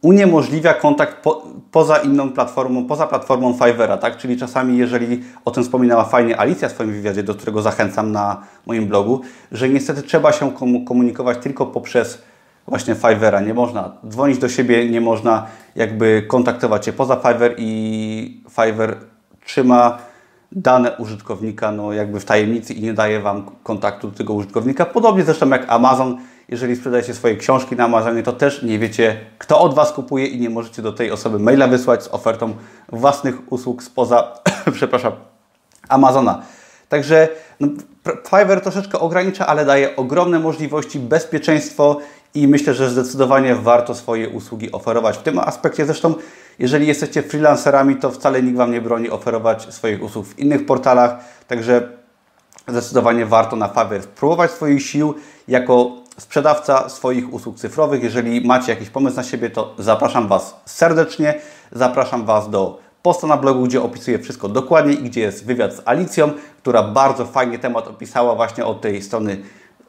uniemożliwia 0.03 0.73
kontakt 0.73 1.23
po, 1.23 1.43
poza 1.71 1.97
inną 1.97 2.29
platformą, 2.29 2.85
poza 2.87 3.07
platformą 3.07 3.53
Fivera, 3.53 3.97
tak? 3.97 4.17
Czyli 4.17 4.37
czasami, 4.37 4.77
jeżeli 4.77 5.23
o 5.45 5.51
tym 5.51 5.63
wspominała 5.63 6.03
fajnie 6.05 6.39
Alicja 6.39 6.69
w 6.69 6.71
swoim 6.71 6.91
wywiadzie, 6.91 7.23
do 7.23 7.35
którego 7.35 7.61
zachęcam 7.61 8.11
na 8.11 8.43
moim 8.65 8.87
blogu, 8.87 9.21
że 9.51 9.69
niestety 9.69 10.01
trzeba 10.01 10.31
się 10.31 10.51
komunikować 10.85 11.37
tylko 11.37 11.65
poprzez 11.65 12.21
właśnie 12.67 12.95
Fivera. 12.95 13.41
Nie 13.41 13.53
można 13.53 13.91
dzwonić 14.07 14.37
do 14.37 14.49
siebie, 14.49 14.89
nie 14.89 15.01
można 15.01 15.47
jakby 15.75 16.23
kontaktować 16.27 16.85
się 16.85 16.93
poza 16.93 17.15
Fiverr 17.15 17.55
i 17.57 18.41
Fiverr 18.49 18.95
trzyma 19.45 19.97
dane 20.51 20.97
użytkownika 20.97 21.71
no 21.71 21.93
jakby 21.93 22.19
w 22.19 22.25
tajemnicy 22.25 22.73
i 22.73 22.81
nie 22.81 22.93
daje 22.93 23.19
Wam 23.19 23.45
kontaktu 23.63 24.07
do 24.07 24.17
tego 24.17 24.33
użytkownika. 24.33 24.85
Podobnie 24.85 25.23
zresztą 25.23 25.49
jak 25.49 25.65
Amazon 25.67 26.17
jeżeli 26.49 26.75
sprzedajecie 26.75 27.13
swoje 27.13 27.37
książki 27.37 27.75
na 27.75 27.83
Amazonie, 27.83 28.23
to 28.23 28.33
też 28.33 28.63
nie 28.63 28.79
wiecie, 28.79 29.19
kto 29.37 29.59
od 29.59 29.73
Was 29.73 29.91
kupuje 29.91 30.25
i 30.25 30.39
nie 30.39 30.49
możecie 30.49 30.81
do 30.81 30.93
tej 30.93 31.11
osoby 31.11 31.39
maila 31.39 31.67
wysłać 31.67 32.03
z 32.03 32.07
ofertą 32.07 32.53
własnych 32.89 33.51
usług 33.51 33.83
spoza, 33.83 34.33
przepraszam, 34.73 35.11
Amazona. 35.89 36.41
Także 36.89 37.29
no, 37.59 37.67
Fiverr 38.29 38.61
troszeczkę 38.61 38.99
ogranicza, 38.99 39.47
ale 39.47 39.65
daje 39.65 39.95
ogromne 39.95 40.39
możliwości, 40.39 40.99
bezpieczeństwo 40.99 41.99
i 42.35 42.47
myślę, 42.47 42.73
że 42.73 42.89
zdecydowanie 42.89 43.55
warto 43.55 43.95
swoje 43.95 44.29
usługi 44.29 44.71
oferować. 44.71 45.17
W 45.17 45.23
tym 45.23 45.39
aspekcie 45.39 45.85
zresztą, 45.85 46.13
jeżeli 46.59 46.87
jesteście 46.87 47.23
freelancerami, 47.23 47.95
to 47.95 48.11
wcale 48.11 48.43
nikt 48.43 48.57
Wam 48.57 48.71
nie 48.71 48.81
broni 48.81 49.09
oferować 49.09 49.73
swoich 49.73 50.03
usług 50.03 50.25
w 50.25 50.39
innych 50.39 50.65
portalach, 50.65 51.15
także 51.47 51.89
zdecydowanie 52.67 53.25
warto 53.25 53.55
na 53.55 53.67
Fiverr 53.67 54.03
spróbować 54.03 54.51
swoich 54.51 54.85
sił 54.85 55.13
jako 55.47 55.91
sprzedawca 56.17 56.89
swoich 56.89 57.33
usług 57.33 57.57
cyfrowych. 57.57 58.03
Jeżeli 58.03 58.47
macie 58.47 58.71
jakiś 58.71 58.89
pomysł 58.89 59.15
na 59.15 59.23
siebie, 59.23 59.49
to 59.49 59.75
zapraszam 59.79 60.27
Was 60.27 60.55
serdecznie. 60.65 61.33
Zapraszam 61.71 62.25
Was 62.25 62.49
do 62.49 62.79
posta 63.01 63.27
na 63.27 63.37
blogu, 63.37 63.63
gdzie 63.63 63.81
opisuję 63.81 64.19
wszystko 64.19 64.49
dokładnie 64.49 64.93
i 64.93 65.03
gdzie 65.03 65.21
jest 65.21 65.45
wywiad 65.45 65.73
z 65.73 65.81
Alicją, 65.85 66.31
która 66.57 66.83
bardzo 66.83 67.25
fajnie 67.25 67.59
temat 67.59 67.87
opisała 67.87 68.35
właśnie 68.35 68.65
od 68.65 68.81
tej 68.81 69.01
strony 69.01 69.37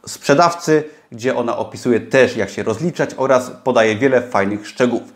sprzedawcy, 0.06 0.84
gdzie 1.12 1.36
ona 1.36 1.56
opisuje 1.56 2.00
też 2.00 2.36
jak 2.36 2.50
się 2.50 2.62
rozliczać 2.62 3.10
oraz 3.16 3.50
podaje 3.64 3.96
wiele 3.96 4.22
fajnych 4.22 4.68
szczegółów. 4.68 5.12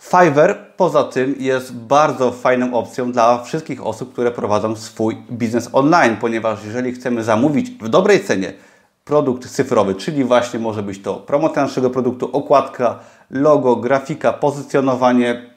Fiverr 0.00 0.56
poza 0.76 1.04
tym 1.04 1.34
jest 1.38 1.74
bardzo 1.74 2.32
fajną 2.32 2.74
opcją 2.74 3.12
dla 3.12 3.42
wszystkich 3.42 3.86
osób, 3.86 4.12
które 4.12 4.30
prowadzą 4.30 4.76
swój 4.76 5.16
biznes 5.30 5.68
online, 5.72 6.16
ponieważ 6.20 6.64
jeżeli 6.64 6.92
chcemy 6.92 7.24
zamówić 7.24 7.70
w 7.70 7.88
dobrej 7.88 8.24
cenie 8.24 8.52
produkt 9.04 9.48
cyfrowy, 9.48 9.94
czyli 9.94 10.24
właśnie 10.24 10.60
może 10.60 10.82
być 10.82 11.02
to 11.02 11.14
promocja 11.14 11.62
naszego 11.62 11.90
produktu, 11.90 12.30
okładka, 12.32 12.98
logo, 13.30 13.76
grafika, 13.76 14.32
pozycjonowanie 14.32 15.50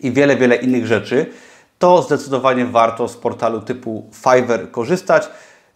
i 0.00 0.12
wiele, 0.12 0.36
wiele 0.36 0.56
innych 0.56 0.86
rzeczy, 0.86 1.26
to 1.78 2.02
zdecydowanie 2.02 2.66
warto 2.66 3.08
z 3.08 3.16
portalu 3.16 3.60
typu 3.60 4.10
Fiverr 4.12 4.70
korzystać. 4.70 5.28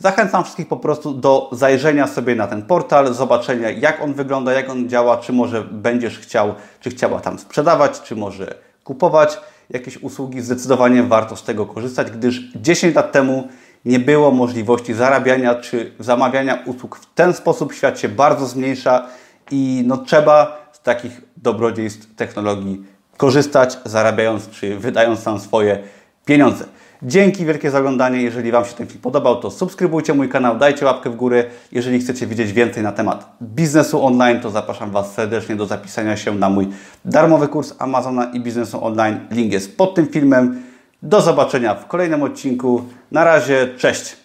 Zachęcam 0.02 0.44
wszystkich 0.44 0.68
po 0.68 0.76
prostu 0.76 1.14
do 1.14 1.48
zajrzenia 1.52 2.06
sobie 2.06 2.34
na 2.34 2.46
ten 2.46 2.62
portal, 2.62 3.14
zobaczenia 3.14 3.70
jak 3.70 4.02
on 4.02 4.14
wygląda, 4.14 4.52
jak 4.52 4.70
on 4.70 4.88
działa, 4.88 5.16
czy 5.16 5.32
może 5.32 5.62
będziesz 5.62 6.18
chciał, 6.18 6.54
czy 6.80 6.90
chciała 6.90 7.20
tam 7.20 7.38
sprzedawać, 7.38 8.00
czy 8.00 8.16
może 8.16 8.54
kupować 8.84 9.40
jakieś 9.70 9.96
usługi. 9.96 10.40
Zdecydowanie 10.40 11.02
warto 11.02 11.36
z 11.36 11.42
tego 11.42 11.66
korzystać, 11.66 12.10
gdyż 12.10 12.52
10 12.56 12.94
lat 12.94 13.12
temu 13.12 13.48
nie 13.84 13.98
było 13.98 14.30
możliwości 14.30 14.94
zarabiania 14.94 15.54
czy 15.54 15.92
zamawiania 15.98 16.58
usług 16.66 16.96
w 16.96 17.14
ten 17.14 17.32
sposób. 17.32 17.72
Świat 17.72 17.98
się 17.98 18.08
bardzo 18.08 18.46
zmniejsza 18.46 19.06
i 19.50 19.82
no, 19.86 19.96
trzeba 19.96 20.58
z 20.72 20.80
takich 20.80 21.20
dobrodziejstw 21.36 22.14
technologii 22.14 22.84
korzystać, 23.16 23.78
zarabiając 23.84 24.50
czy 24.50 24.78
wydając 24.78 25.24
tam 25.24 25.40
swoje 25.40 25.78
pieniądze. 26.24 26.64
Dzięki 27.02 27.44
wielkie 27.44 27.70
za 27.70 27.78
oglądanie. 27.78 28.22
Jeżeli 28.22 28.52
Wam 28.52 28.64
się 28.64 28.72
ten 28.72 28.86
film 28.86 29.00
podobał, 29.00 29.40
to 29.40 29.50
subskrybujcie 29.50 30.14
mój 30.14 30.28
kanał, 30.28 30.58
dajcie 30.58 30.86
łapkę 30.86 31.10
w 31.10 31.16
górę. 31.16 31.44
Jeżeli 31.72 32.00
chcecie 32.00 32.26
wiedzieć 32.26 32.52
więcej 32.52 32.82
na 32.82 32.92
temat 32.92 33.36
biznesu 33.42 34.06
online, 34.06 34.40
to 34.40 34.50
zapraszam 34.50 34.90
Was 34.90 35.14
serdecznie 35.14 35.56
do 35.56 35.66
zapisania 35.66 36.16
się 36.16 36.34
na 36.34 36.50
mój 36.50 36.68
darmowy 37.04 37.48
kurs 37.48 37.74
Amazona 37.78 38.24
i 38.24 38.40
biznesu 38.40 38.84
online. 38.84 39.20
Link 39.30 39.52
jest 39.52 39.76
pod 39.76 39.94
tym 39.94 40.08
filmem. 40.08 40.62
Do 41.02 41.20
zobaczenia 41.20 41.74
w 41.74 41.86
kolejnym 41.86 42.22
odcinku. 42.22 42.82
Na 43.12 43.24
razie, 43.24 43.68
cześć! 43.78 44.19